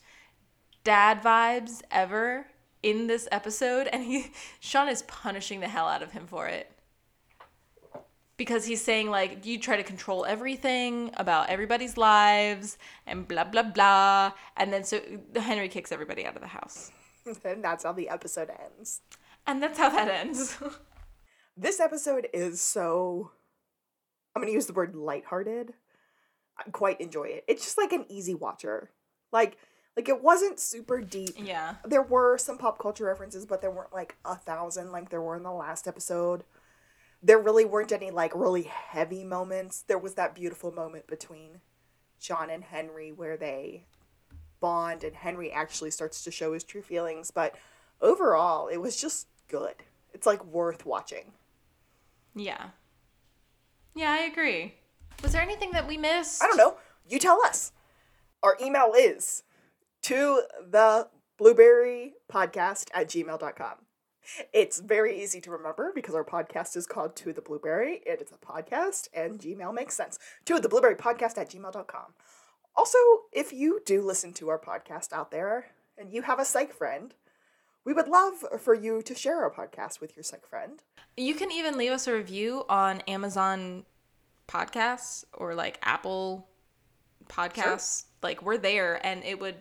[0.84, 2.46] dad vibes ever
[2.82, 3.88] in this episode.
[3.88, 4.26] And he,
[4.60, 6.70] Shawn is punishing the hell out of him for it.
[8.36, 13.64] Because he's saying, like, you try to control everything about everybody's lives and blah, blah,
[13.64, 14.32] blah.
[14.56, 15.00] And then so
[15.34, 16.92] Henry kicks everybody out of the house.
[17.44, 19.00] and that's how the episode ends.
[19.44, 20.56] And that's how that ends.
[21.60, 23.32] This episode is so
[24.34, 25.74] I'm going to use the word lighthearted.
[26.56, 27.44] I quite enjoy it.
[27.48, 28.90] It's just like an easy watcher.
[29.32, 29.58] Like
[29.96, 31.34] like it wasn't super deep.
[31.36, 31.74] yeah.
[31.84, 35.36] There were some pop culture references, but there weren't like a thousand like there were
[35.36, 36.44] in the last episode.
[37.20, 39.82] There really weren't any like really heavy moments.
[39.82, 41.60] There was that beautiful moment between
[42.20, 43.86] Shawn and Henry where they
[44.60, 47.56] bond and Henry actually starts to show his true feelings, but
[48.00, 49.74] overall it was just good.
[50.14, 51.32] It's like worth watching.
[52.34, 52.70] Yeah.
[53.94, 54.74] Yeah, I agree.
[55.22, 56.42] Was there anything that we missed?
[56.42, 56.76] I don't know.
[57.08, 57.72] You tell us.
[58.42, 59.42] Our email is
[60.02, 63.74] to the blueberry podcast at gmail.com.
[64.52, 68.02] It's very easy to remember because our podcast is called To the Blueberry.
[68.06, 70.18] And It is a podcast and Gmail makes sense.
[70.44, 72.14] To the blueberry podcast at gmail.com.
[72.76, 72.98] Also,
[73.32, 75.66] if you do listen to our podcast out there
[75.96, 77.14] and you have a psych friend,
[77.84, 80.82] we would love for you to share our podcast with your psych friend.
[81.16, 83.84] You can even leave us a review on Amazon
[84.46, 86.48] Podcasts or like Apple
[87.28, 88.04] Podcasts.
[88.22, 89.56] Like we're there and it would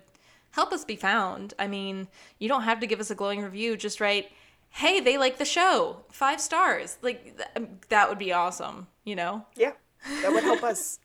[0.52, 1.54] help us be found.
[1.60, 2.08] I mean,
[2.40, 4.32] you don't have to give us a glowing review, just write,
[4.70, 6.04] "Hey, they like the show.
[6.12, 9.46] 5 stars." Like th- that would be awesome, you know?
[9.56, 9.74] Yeah,
[10.22, 11.00] that would help us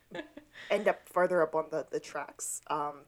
[0.70, 2.62] end up farther up on the, the tracks.
[2.68, 3.02] Um,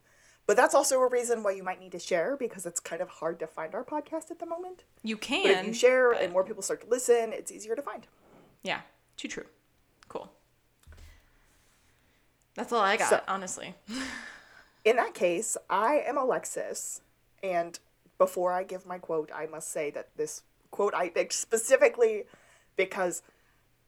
[0.47, 3.09] but that's also a reason why you might need to share because it's kind of
[3.09, 4.83] hard to find our podcast at the moment.
[5.03, 5.43] You can.
[5.43, 8.05] But if you share but- and more people start to listen, it's easier to find.
[8.63, 8.81] Yeah,
[9.17, 9.45] too true.
[10.07, 10.31] Cool.
[12.55, 13.75] That's all I got, So- honestly.
[14.85, 17.01] In that case, I am Alexis,
[17.41, 17.79] and
[18.19, 22.25] before I give my quote, I must say that this quote I picked specifically
[22.75, 23.23] because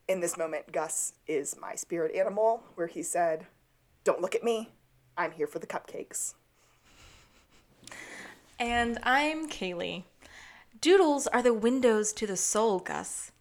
[0.08, 3.46] in this moment, Gus is my spirit animal, where he said,
[4.06, 4.72] Don't look at me,
[5.16, 6.34] I'm here for the cupcakes.
[8.60, 10.04] And I'm Kaylee.
[10.82, 13.32] Doodles are the windows to the soul, Gus.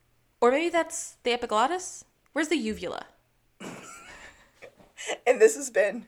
[0.43, 2.05] Or maybe that's the epiglottis?
[2.33, 3.07] Where's the uvula?
[5.27, 6.07] And this has been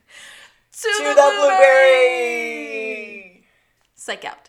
[0.73, 2.25] To, To the Blueberry!
[3.95, 4.49] Psych out.